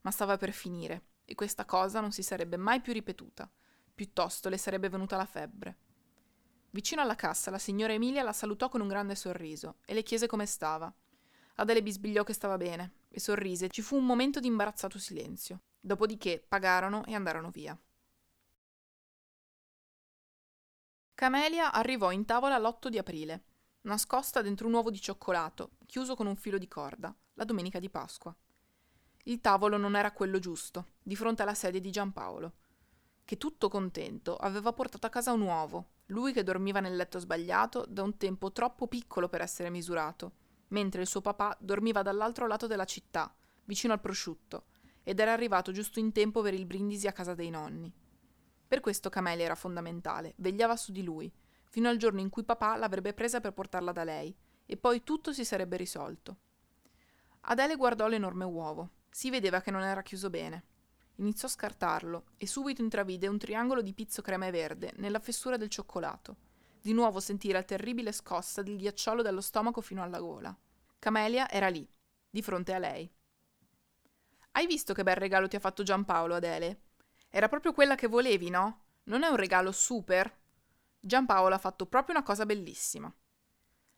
Ma 0.02 0.10
stava 0.10 0.36
per 0.36 0.52
finire 0.52 1.04
e 1.24 1.34
questa 1.34 1.64
cosa 1.64 2.00
non 2.00 2.12
si 2.12 2.22
sarebbe 2.22 2.58
mai 2.58 2.82
più 2.82 2.92
ripetuta. 2.92 3.50
Piuttosto 3.98 4.48
le 4.48 4.58
sarebbe 4.58 4.88
venuta 4.88 5.16
la 5.16 5.24
febbre. 5.24 5.76
Vicino 6.70 7.02
alla 7.02 7.16
cassa 7.16 7.50
la 7.50 7.58
signora 7.58 7.94
Emilia 7.94 8.22
la 8.22 8.32
salutò 8.32 8.68
con 8.68 8.80
un 8.80 8.86
grande 8.86 9.16
sorriso 9.16 9.78
e 9.84 9.92
le 9.92 10.04
chiese 10.04 10.28
come 10.28 10.46
stava. 10.46 10.94
Adele 11.56 11.82
bisbigliò 11.82 12.22
che 12.22 12.32
stava 12.32 12.56
bene 12.56 12.92
e 13.08 13.18
sorrise. 13.18 13.68
Ci 13.68 13.82
fu 13.82 13.96
un 13.96 14.06
momento 14.06 14.38
di 14.38 14.46
imbarazzato 14.46 15.00
silenzio. 15.00 15.62
Dopodiché 15.80 16.40
pagarono 16.46 17.04
e 17.06 17.14
andarono 17.16 17.50
via. 17.50 17.76
Camelia 21.14 21.72
arrivò 21.72 22.12
in 22.12 22.24
tavola 22.24 22.56
l'8 22.56 22.86
di 22.86 22.98
aprile, 22.98 23.42
nascosta 23.80 24.42
dentro 24.42 24.68
un 24.68 24.74
uovo 24.74 24.92
di 24.92 25.00
cioccolato, 25.00 25.72
chiuso 25.86 26.14
con 26.14 26.28
un 26.28 26.36
filo 26.36 26.58
di 26.58 26.68
corda, 26.68 27.12
la 27.34 27.44
domenica 27.44 27.80
di 27.80 27.90
Pasqua. 27.90 28.32
Il 29.24 29.40
tavolo 29.40 29.76
non 29.76 29.96
era 29.96 30.12
quello 30.12 30.38
giusto, 30.38 30.90
di 31.02 31.16
fronte 31.16 31.42
alla 31.42 31.54
sedia 31.54 31.80
di 31.80 31.90
Giampaolo, 31.90 32.52
che 33.28 33.36
tutto 33.36 33.68
contento 33.68 34.36
aveva 34.36 34.72
portato 34.72 35.06
a 35.06 35.10
casa 35.10 35.32
un 35.32 35.42
uovo, 35.42 35.90
lui 36.06 36.32
che 36.32 36.42
dormiva 36.42 36.80
nel 36.80 36.96
letto 36.96 37.18
sbagliato 37.18 37.84
da 37.86 38.02
un 38.02 38.16
tempo 38.16 38.52
troppo 38.52 38.86
piccolo 38.86 39.28
per 39.28 39.42
essere 39.42 39.68
misurato 39.68 40.32
mentre 40.68 41.02
il 41.02 41.06
suo 41.06 41.20
papà 41.20 41.54
dormiva 41.60 42.00
dall'altro 42.00 42.46
lato 42.46 42.66
della 42.66 42.86
città, 42.86 43.30
vicino 43.64 43.92
al 43.92 44.00
prosciutto, 44.00 44.68
ed 45.02 45.20
era 45.20 45.34
arrivato 45.34 45.72
giusto 45.72 45.98
in 45.98 46.10
tempo 46.10 46.40
per 46.40 46.54
il 46.54 46.64
brindisi 46.64 47.06
a 47.06 47.12
casa 47.12 47.34
dei 47.34 47.50
nonni. 47.50 47.92
Per 48.66 48.80
questo 48.80 49.10
Camelia 49.10 49.44
era 49.44 49.54
fondamentale, 49.54 50.32
vegliava 50.38 50.74
su 50.76 50.90
di 50.90 51.02
lui, 51.02 51.30
fino 51.66 51.90
al 51.90 51.98
giorno 51.98 52.20
in 52.20 52.30
cui 52.30 52.44
papà 52.44 52.76
l'avrebbe 52.76 53.12
presa 53.12 53.42
per 53.42 53.52
portarla 53.52 53.92
da 53.92 54.04
lei, 54.04 54.34
e 54.64 54.76
poi 54.78 55.04
tutto 55.04 55.34
si 55.34 55.44
sarebbe 55.44 55.76
risolto. 55.76 56.38
Adele 57.40 57.76
guardò 57.76 58.08
l'enorme 58.08 58.44
uovo. 58.44 58.92
Si 59.10 59.28
vedeva 59.28 59.60
che 59.60 59.70
non 59.70 59.82
era 59.82 60.00
chiuso 60.00 60.30
bene. 60.30 60.67
Iniziò 61.18 61.46
a 61.46 61.50
scartarlo 61.50 62.24
e 62.36 62.46
subito 62.46 62.82
intravide 62.82 63.28
un 63.28 63.38
triangolo 63.38 63.82
di 63.82 63.92
pizzo 63.92 64.22
crema 64.22 64.46
e 64.46 64.50
verde 64.50 64.92
nella 64.96 65.20
fessura 65.20 65.56
del 65.56 65.68
cioccolato 65.68 66.46
di 66.80 66.92
nuovo 66.92 67.20
sentì 67.20 67.50
la 67.50 67.62
terribile 67.62 68.12
scossa 68.12 68.62
del 68.62 68.76
ghiacciolo 68.76 69.20
dallo 69.20 69.40
stomaco 69.40 69.80
fino 69.80 70.02
alla 70.02 70.20
gola. 70.20 70.56
Camelia 70.98 71.50
era 71.50 71.68
lì, 71.68 71.86
di 72.30 72.40
fronte 72.40 72.72
a 72.72 72.78
lei. 72.78 73.10
Hai 74.52 74.66
visto 74.66 74.94
che 74.94 75.02
bel 75.02 75.16
regalo 75.16 75.48
ti 75.48 75.56
ha 75.56 75.60
fatto 75.60 75.82
Giampaolo, 75.82 76.36
Adele? 76.36 76.82
Era 77.28 77.48
proprio 77.48 77.72
quella 77.72 77.94
che 77.94 78.06
volevi, 78.06 78.48
no? 78.48 78.84
Non 79.04 79.22
è 79.22 79.28
un 79.28 79.36
regalo 79.36 79.70
super? 79.72 80.34
Giampaolo 80.98 81.54
ha 81.54 81.58
fatto 81.58 81.86
proprio 81.86 82.16
una 82.16 82.24
cosa 82.24 82.46
bellissima. 82.46 83.12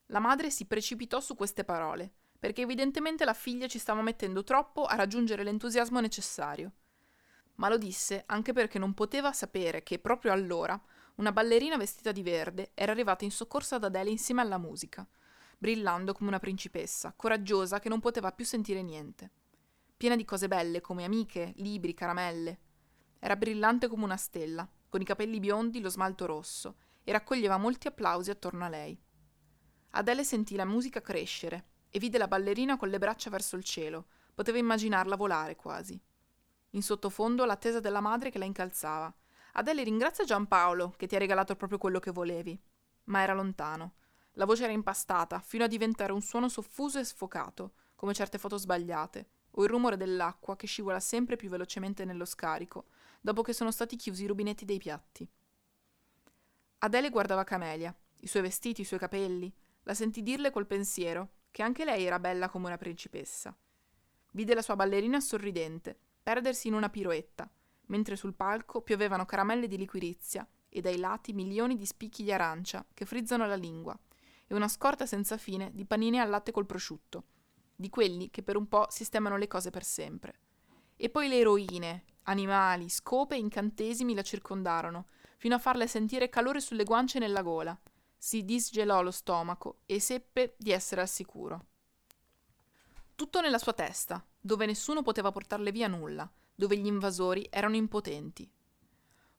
La 0.07 0.19
madre 0.19 0.51
si 0.51 0.67
precipitò 0.67 1.21
su 1.21 1.37
queste 1.37 1.65
parole, 1.65 2.13
perché 2.39 2.63
evidentemente 2.63 3.25
la 3.25 3.35
figlia 3.35 3.69
ci 3.69 3.79
stava 3.79 4.03
mettendo 4.03 4.43
troppo 4.43 4.85
a 4.85 4.97
raggiungere 4.97 5.45
l'entusiasmo 5.45 6.01
necessario. 6.01 6.73
Ma 7.61 7.69
lo 7.69 7.77
disse 7.77 8.23
anche 8.27 8.55
perché 8.55 8.79
non 8.79 8.95
poteva 8.95 9.33
sapere 9.35 9.83
che 9.83 9.99
proprio 9.99 10.33
allora 10.33 10.81
una 11.17 11.31
ballerina 11.31 11.77
vestita 11.77 12.11
di 12.11 12.23
verde 12.23 12.71
era 12.73 12.93
arrivata 12.93 13.25
in 13.25 13.31
soccorso 13.31 13.75
ad 13.75 13.85
Adele 13.85 14.09
insieme 14.09 14.41
alla 14.41 14.57
musica, 14.57 15.07
brillando 15.59 16.15
come 16.15 16.31
una 16.31 16.39
principessa, 16.39 17.13
coraggiosa 17.15 17.79
che 17.79 17.91
non 17.91 18.01
poteva 18.01 18.33
più 18.33 18.47
sentire 18.47 18.81
niente. 18.83 19.31
Piena 19.95 20.17
di 20.17 20.25
cose 20.25 20.49
belle 20.49 20.81
come 20.81 21.05
amiche, 21.05 21.53
libri, 21.57 21.93
caramelle. 21.93 22.59
Era 23.19 23.37
brillante 23.37 23.89
come 23.89 24.05
una 24.05 24.17
stella, 24.17 24.67
con 24.89 25.03
i 25.03 25.05
capelli 25.05 25.39
biondi, 25.39 25.83
lo 25.83 25.91
smalto 25.91 26.25
rosso, 26.25 26.77
e 27.05 27.13
raccoglieva 27.13 27.59
molti 27.59 27.89
applausi 27.89 28.31
attorno 28.31 28.65
a 28.65 28.71
lei. 28.71 28.99
Adele 29.91 30.25
sentì 30.25 30.57
la 30.57 30.65
musica 30.65 31.03
crescere 31.03 31.67
e 31.91 31.99
vide 31.99 32.17
la 32.17 32.29
ballerina 32.29 32.79
con 32.79 32.89
le 32.89 32.99
braccia 32.99 33.29
verso 33.29 33.57
il 33.57 33.65
cielo, 33.65 34.07
poteva 34.33 34.57
immaginarla 34.57 35.17
volare 35.17 35.57
quasi. 35.57 36.01
In 36.71 36.83
sottofondo 36.83 37.45
l'attesa 37.45 37.81
della 37.81 38.01
madre 38.01 38.31
che 38.31 38.39
la 38.39 38.45
incalzava. 38.45 39.13
Adele 39.55 39.83
ringrazia 39.83 40.25
Giampaolo 40.25 40.95
che 40.97 41.09
ti 41.09 41.17
ha 41.17 41.19
regalato 41.19 41.57
proprio 41.57 41.79
quello 41.79 41.99
che 41.99 42.13
volevi. 42.13 42.59
Ma 43.05 43.23
era 43.23 43.35
lontano. 43.35 43.95
La 44.35 44.45
voce 44.45 44.63
era 44.65 44.73
impastata, 44.73 45.41
fino 45.41 45.65
a 45.65 45.67
diventare 45.67 46.13
un 46.13 46.23
suono 46.23 46.49
soffuso 46.49 47.01
e 47.01 47.05
sfocato, 47.05 47.73
come 47.97 48.15
certe 48.15 48.39
foto 48.39 48.57
sbagliate, 48.57 49.29
o 49.53 49.65
il 49.65 49.69
rumore 49.69 49.97
dell'acqua 49.97 50.55
che 50.55 50.69
scivola 50.69 51.01
sempre 51.01 51.35
più 51.35 51.49
velocemente 51.49 52.05
nello 52.05 52.25
scarico, 52.25 52.87
dopo 53.21 53.43
che 53.43 53.53
sono 53.53 53.73
stati 53.73 53.97
chiusi 53.97 54.23
i 54.25 54.27
rubinetti 54.29 54.65
dei 54.65 54.79
piatti. 54.79 55.29
Adele 56.79 57.11
guardava 57.11 57.43
Camelia, 57.43 57.95
i 58.21 58.27
suoi 58.29 58.43
vestiti, 58.43 58.83
i 58.83 58.85
suoi 58.85 59.01
capelli, 59.01 59.53
la 59.83 59.95
sentì 59.95 60.23
dirle 60.23 60.51
col 60.51 60.67
pensiero 60.67 61.31
che 61.51 61.63
anche 61.63 61.85
lei 61.85 62.05
era 62.05 62.21
bella 62.21 62.49
come 62.49 62.67
una 62.67 62.79
principessa. 62.79 63.55
Vide 64.33 64.55
la 64.55 64.63
sua 64.63 64.77
ballerina 64.77 65.19
sorridente, 65.21 65.99
perdersi 66.31 66.69
in 66.69 66.75
una 66.75 66.89
piroetta, 66.89 67.51
mentre 67.87 68.15
sul 68.15 68.35
palco 68.35 68.83
piovevano 68.83 69.27
caramelle 69.27 69.67
di 69.67 69.77
liquirizia 69.77 70.47
e 70.69 70.81
dai 70.81 70.97
lati 70.97 71.33
milioni 71.33 71.75
di 71.75 71.85
spicchi 71.85 72.23
di 72.23 72.31
arancia 72.31 72.87
che 72.95 73.05
frizzano 73.05 73.49
la 73.49 73.57
lingua, 73.57 73.99
e 74.47 74.55
una 74.55 74.69
scorta 74.69 75.07
senza 75.07 75.37
fine 75.37 75.73
di 75.75 75.85
panini 75.85 76.21
al 76.21 76.31
latte 76.31 76.53
col 76.53 76.67
prosciutto, 76.67 77.25
di 77.75 77.89
quelli 77.89 78.31
che 78.31 78.45
per 78.45 78.57
un 78.57 78.69
po' 78.69 78.87
sistemano 78.91 79.37
le 79.37 79.49
cose 79.49 79.71
per 79.71 79.83
sempre. 79.83 80.39
E 80.95 81.11
poi 81.11 81.27
le 81.27 81.39
eroine, 81.39 82.05
animali, 82.23 82.89
scope 82.89 83.35
e 83.35 83.39
incantesimi 83.39 84.15
la 84.15 84.23
circondarono, 84.23 85.09
fino 85.37 85.57
a 85.57 85.59
farle 85.59 85.89
sentire 85.89 86.29
calore 86.29 86.61
sulle 86.61 86.85
guance 86.85 87.17
e 87.17 87.21
nella 87.21 87.43
gola. 87.43 87.77
Si 88.17 88.45
disgelò 88.45 89.03
lo 89.03 89.11
stomaco 89.11 89.81
e 89.85 89.99
seppe 89.99 90.55
di 90.57 90.71
essere 90.71 91.01
al 91.01 91.09
sicuro. 91.09 91.70
Tutto 93.21 93.43
nella 93.43 93.59
sua 93.59 93.75
testa, 93.75 94.25
dove 94.41 94.65
nessuno 94.65 95.03
poteva 95.03 95.31
portarle 95.31 95.71
via 95.73 95.89
nulla, 95.89 96.27
dove 96.55 96.79
gli 96.79 96.87
invasori 96.87 97.47
erano 97.51 97.77
impotenti. 97.77 98.51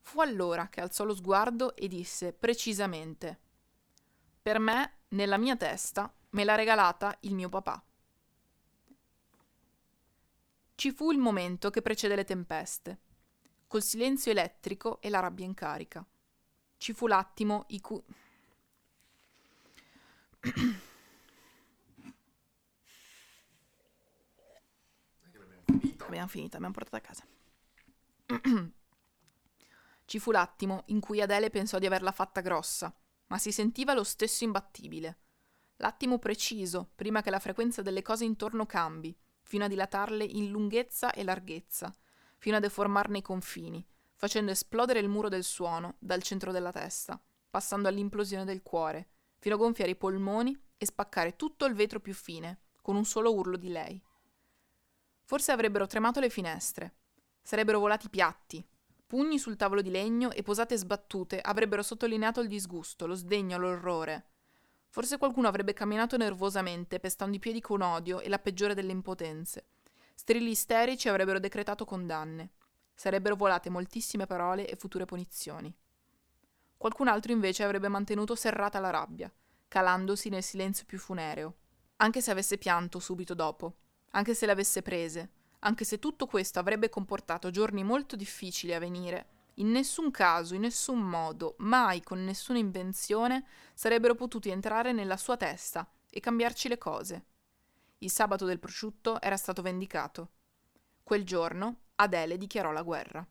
Fu 0.02 0.20
allora 0.20 0.68
che 0.68 0.80
alzò 0.80 1.02
lo 1.02 1.16
sguardo 1.16 1.74
e 1.74 1.88
disse 1.88 2.32
precisamente 2.32 3.40
Per 4.40 4.60
me, 4.60 4.98
nella 5.08 5.36
mia 5.36 5.56
testa, 5.56 6.14
me 6.30 6.44
l'ha 6.44 6.54
regalata 6.54 7.16
il 7.22 7.34
mio 7.34 7.48
papà. 7.48 7.84
Ci 10.76 10.92
fu 10.92 11.10
il 11.10 11.18
momento 11.18 11.70
che 11.70 11.82
precede 11.82 12.14
le 12.14 12.24
tempeste, 12.24 13.00
col 13.66 13.82
silenzio 13.82 14.30
elettrico 14.30 15.00
e 15.00 15.08
la 15.08 15.18
rabbia 15.18 15.44
in 15.44 15.54
carica. 15.54 16.06
Ci 16.76 16.92
fu 16.92 17.08
l'attimo 17.08 17.64
i 17.70 17.80
cui... 17.80 18.00
Abbiamo 26.12 26.28
finito, 26.28 26.56
abbiamo 26.56 26.74
portato 26.74 26.96
a 26.96 27.00
casa. 27.00 27.24
Ci 30.04 30.18
fu 30.18 30.30
l'attimo 30.30 30.82
in 30.88 31.00
cui 31.00 31.22
Adele 31.22 31.48
pensò 31.48 31.78
di 31.78 31.86
averla 31.86 32.12
fatta 32.12 32.42
grossa, 32.42 32.94
ma 33.28 33.38
si 33.38 33.50
sentiva 33.50 33.94
lo 33.94 34.04
stesso 34.04 34.44
imbattibile. 34.44 35.20
L'attimo 35.76 36.18
preciso, 36.18 36.90
prima 36.94 37.22
che 37.22 37.30
la 37.30 37.38
frequenza 37.38 37.80
delle 37.80 38.02
cose 38.02 38.26
intorno 38.26 38.66
cambi, 38.66 39.16
fino 39.40 39.64
a 39.64 39.68
dilatarle 39.68 40.22
in 40.22 40.50
lunghezza 40.50 41.12
e 41.12 41.24
larghezza, 41.24 41.90
fino 42.36 42.56
a 42.56 42.60
deformarne 42.60 43.18
i 43.18 43.22
confini, 43.22 43.82
facendo 44.14 44.50
esplodere 44.50 44.98
il 44.98 45.08
muro 45.08 45.30
del 45.30 45.44
suono 45.44 45.96
dal 45.98 46.22
centro 46.22 46.52
della 46.52 46.72
testa, 46.72 47.18
passando 47.48 47.88
all'implosione 47.88 48.44
del 48.44 48.62
cuore, 48.62 49.08
fino 49.38 49.54
a 49.54 49.58
gonfiare 49.58 49.92
i 49.92 49.96
polmoni 49.96 50.54
e 50.76 50.84
spaccare 50.84 51.36
tutto 51.36 51.64
il 51.64 51.74
vetro 51.74 52.00
più 52.00 52.12
fine, 52.12 52.64
con 52.82 52.96
un 52.96 53.06
solo 53.06 53.32
urlo 53.32 53.56
di 53.56 53.70
lei. 53.70 54.02
Forse 55.32 55.50
avrebbero 55.50 55.86
tremato 55.86 56.20
le 56.20 56.28
finestre, 56.28 56.96
sarebbero 57.40 57.78
volati 57.78 58.10
piatti, 58.10 58.62
pugni 59.06 59.38
sul 59.38 59.56
tavolo 59.56 59.80
di 59.80 59.90
legno 59.90 60.30
e 60.30 60.42
posate 60.42 60.76
sbattute 60.76 61.40
avrebbero 61.40 61.82
sottolineato 61.82 62.42
il 62.42 62.48
disgusto, 62.48 63.06
lo 63.06 63.14
sdegno, 63.14 63.56
l'orrore. 63.56 64.26
Forse 64.90 65.16
qualcuno 65.16 65.48
avrebbe 65.48 65.72
camminato 65.72 66.18
nervosamente, 66.18 67.00
pestando 67.00 67.34
i 67.34 67.38
piedi 67.38 67.62
con 67.62 67.80
odio 67.80 68.20
e 68.20 68.28
la 68.28 68.38
peggiore 68.38 68.74
delle 68.74 68.92
impotenze. 68.92 69.68
Strilli 70.14 70.50
isterici 70.50 71.08
avrebbero 71.08 71.40
decretato 71.40 71.86
condanne. 71.86 72.50
Sarebbero 72.92 73.34
volate 73.34 73.70
moltissime 73.70 74.26
parole 74.26 74.68
e 74.68 74.76
future 74.76 75.06
punizioni. 75.06 75.74
Qualcun 76.76 77.08
altro 77.08 77.32
invece 77.32 77.64
avrebbe 77.64 77.88
mantenuto 77.88 78.34
serrata 78.34 78.80
la 78.80 78.90
rabbia, 78.90 79.32
calandosi 79.66 80.28
nel 80.28 80.42
silenzio 80.42 80.84
più 80.84 80.98
funereo, 80.98 81.54
anche 81.96 82.20
se 82.20 82.30
avesse 82.30 82.58
pianto 82.58 82.98
subito 82.98 83.32
dopo, 83.32 83.76
anche 84.12 84.34
se 84.34 84.46
le 84.46 84.52
avesse 84.52 84.80
prese, 84.80 85.30
anche 85.60 85.84
se 85.84 85.98
tutto 85.98 86.26
questo 86.26 86.58
avrebbe 86.58 86.88
comportato 86.88 87.50
giorni 87.50 87.84
molto 87.84 88.16
difficili 88.16 88.72
a 88.72 88.78
venire, 88.78 89.26
in 89.56 89.70
nessun 89.70 90.10
caso, 90.10 90.54
in 90.54 90.62
nessun 90.62 90.98
modo, 90.98 91.56
mai 91.58 92.02
con 92.02 92.24
nessuna 92.24 92.58
invenzione 92.58 93.44
sarebbero 93.74 94.14
potuti 94.14 94.48
entrare 94.48 94.92
nella 94.92 95.18
sua 95.18 95.36
testa 95.36 95.86
e 96.08 96.20
cambiarci 96.20 96.68
le 96.68 96.78
cose. 96.78 97.24
Il 97.98 98.10
sabato 98.10 98.46
del 98.46 98.58
prosciutto 98.58 99.20
era 99.20 99.36
stato 99.36 99.60
vendicato. 99.60 100.30
Quel 101.02 101.24
giorno 101.24 101.80
Adele 101.96 102.38
dichiarò 102.38 102.72
la 102.72 102.82
guerra. 102.82 103.26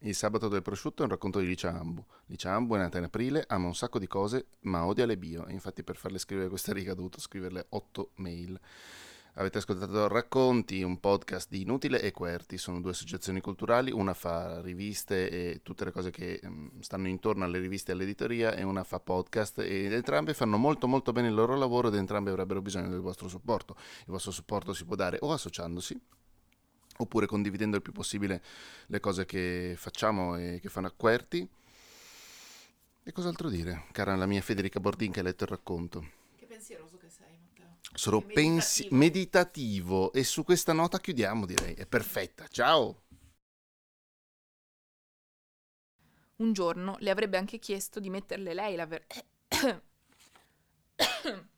Il 0.00 0.14
sabato 0.14 0.48
del 0.48 0.60
prosciutto 0.60 1.00
è 1.00 1.06
un 1.06 1.10
racconto 1.10 1.38
di 1.38 1.46
Licia 1.46 1.72
Ambu. 1.72 2.04
Licia 2.26 2.52
Ambu 2.52 2.74
è 2.74 2.78
nata 2.78 2.98
in 2.98 3.04
aprile, 3.04 3.44
ama 3.48 3.66
un 3.66 3.74
sacco 3.74 3.98
di 3.98 4.06
cose, 4.06 4.48
ma 4.60 4.84
odia 4.84 5.06
le 5.06 5.16
bio. 5.16 5.46
Infatti 5.48 5.82
per 5.82 5.96
farle 5.96 6.18
scrivere 6.18 6.50
questa 6.50 6.74
riga 6.74 6.92
ho 6.92 6.94
dovuto 6.94 7.18
scriverle 7.18 7.64
otto 7.70 8.10
mail. 8.16 8.60
Avete 9.38 9.56
ascoltato 9.58 10.06
Racconti, 10.06 10.82
un 10.82 11.00
podcast 11.00 11.48
di 11.48 11.62
Inutile 11.62 12.02
e 12.02 12.10
Querti, 12.10 12.58
sono 12.58 12.80
due 12.80 12.90
associazioni 12.90 13.40
culturali, 13.40 13.90
una 13.90 14.12
fa 14.12 14.60
riviste 14.60 15.30
e 15.30 15.60
tutte 15.62 15.86
le 15.86 15.92
cose 15.92 16.10
che 16.10 16.40
mm, 16.44 16.80
stanno 16.80 17.08
intorno 17.08 17.44
alle 17.44 17.58
riviste 17.58 17.90
e 17.90 17.94
all'editoria 17.94 18.54
e 18.54 18.62
una 18.62 18.84
fa 18.84 19.00
podcast 19.00 19.60
e 19.60 19.92
entrambe 19.92 20.34
fanno 20.34 20.58
molto 20.58 20.86
molto 20.86 21.12
bene 21.12 21.28
il 21.28 21.34
loro 21.34 21.54
lavoro 21.54 21.88
ed 21.88 21.94
entrambe 21.94 22.30
avrebbero 22.30 22.60
bisogno 22.60 22.90
del 22.90 23.00
vostro 23.00 23.28
supporto. 23.28 23.76
Il 23.78 24.12
vostro 24.12 24.30
supporto 24.30 24.74
si 24.74 24.84
può 24.84 24.94
dare 24.94 25.16
o 25.20 25.32
associandosi 25.32 25.98
oppure 26.98 27.26
condividendo 27.26 27.76
il 27.76 27.82
più 27.82 27.92
possibile 27.92 28.42
le 28.86 29.00
cose 29.00 29.24
che 29.24 29.74
facciamo 29.76 30.36
e 30.36 30.58
che 30.60 30.68
fanno 30.68 30.86
a 30.86 30.92
Querti. 30.92 31.48
E 33.02 33.12
cos'altro 33.12 33.48
dire, 33.48 33.84
cara 33.92 34.16
la 34.16 34.26
mia 34.26 34.40
Federica 34.42 34.80
Bordin 34.80 35.12
che 35.12 35.20
ha 35.20 35.22
letto 35.22 35.44
il 35.44 35.50
racconto? 35.50 36.10
Che 36.36 36.46
pensieroso 36.46 36.96
che 36.96 37.08
sei, 37.08 37.38
Matteo. 37.38 37.76
Sono 37.94 38.20
pensi- 38.20 38.88
meditativo 38.90 40.12
e 40.12 40.24
su 40.24 40.42
questa 40.42 40.72
nota 40.72 40.98
chiudiamo 40.98 41.46
direi, 41.46 41.74
è 41.74 41.86
perfetta, 41.86 42.46
ciao! 42.48 43.02
Un 46.36 46.52
giorno 46.52 46.96
le 46.98 47.10
avrebbe 47.10 47.38
anche 47.38 47.58
chiesto 47.58 48.00
di 48.00 48.10
metterle 48.10 48.54
lei 48.54 48.74
la 48.74 48.86
ver... 48.86 49.06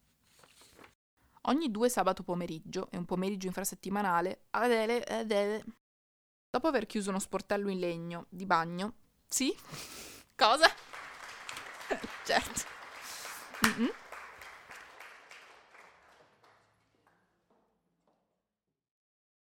Ogni 1.49 1.71
due 1.71 1.89
sabato 1.89 2.23
pomeriggio 2.23 2.91
e 2.91 2.99
un 2.99 3.07
pomeriggio 3.07 3.47
infrasettimanale, 3.47 4.45
Adele, 4.51 5.03
Adele... 5.03 5.65
Dopo 6.51 6.67
aver 6.67 6.87
chiuso 6.87 7.09
uno 7.09 7.19
sportello 7.19 7.71
in 7.71 7.79
legno 7.79 8.27
di 8.29 8.45
bagno... 8.45 8.95
Sì? 9.27 9.55
Cosa? 10.37 10.69
certo. 12.25 12.61
Mm-mm. 13.67 13.91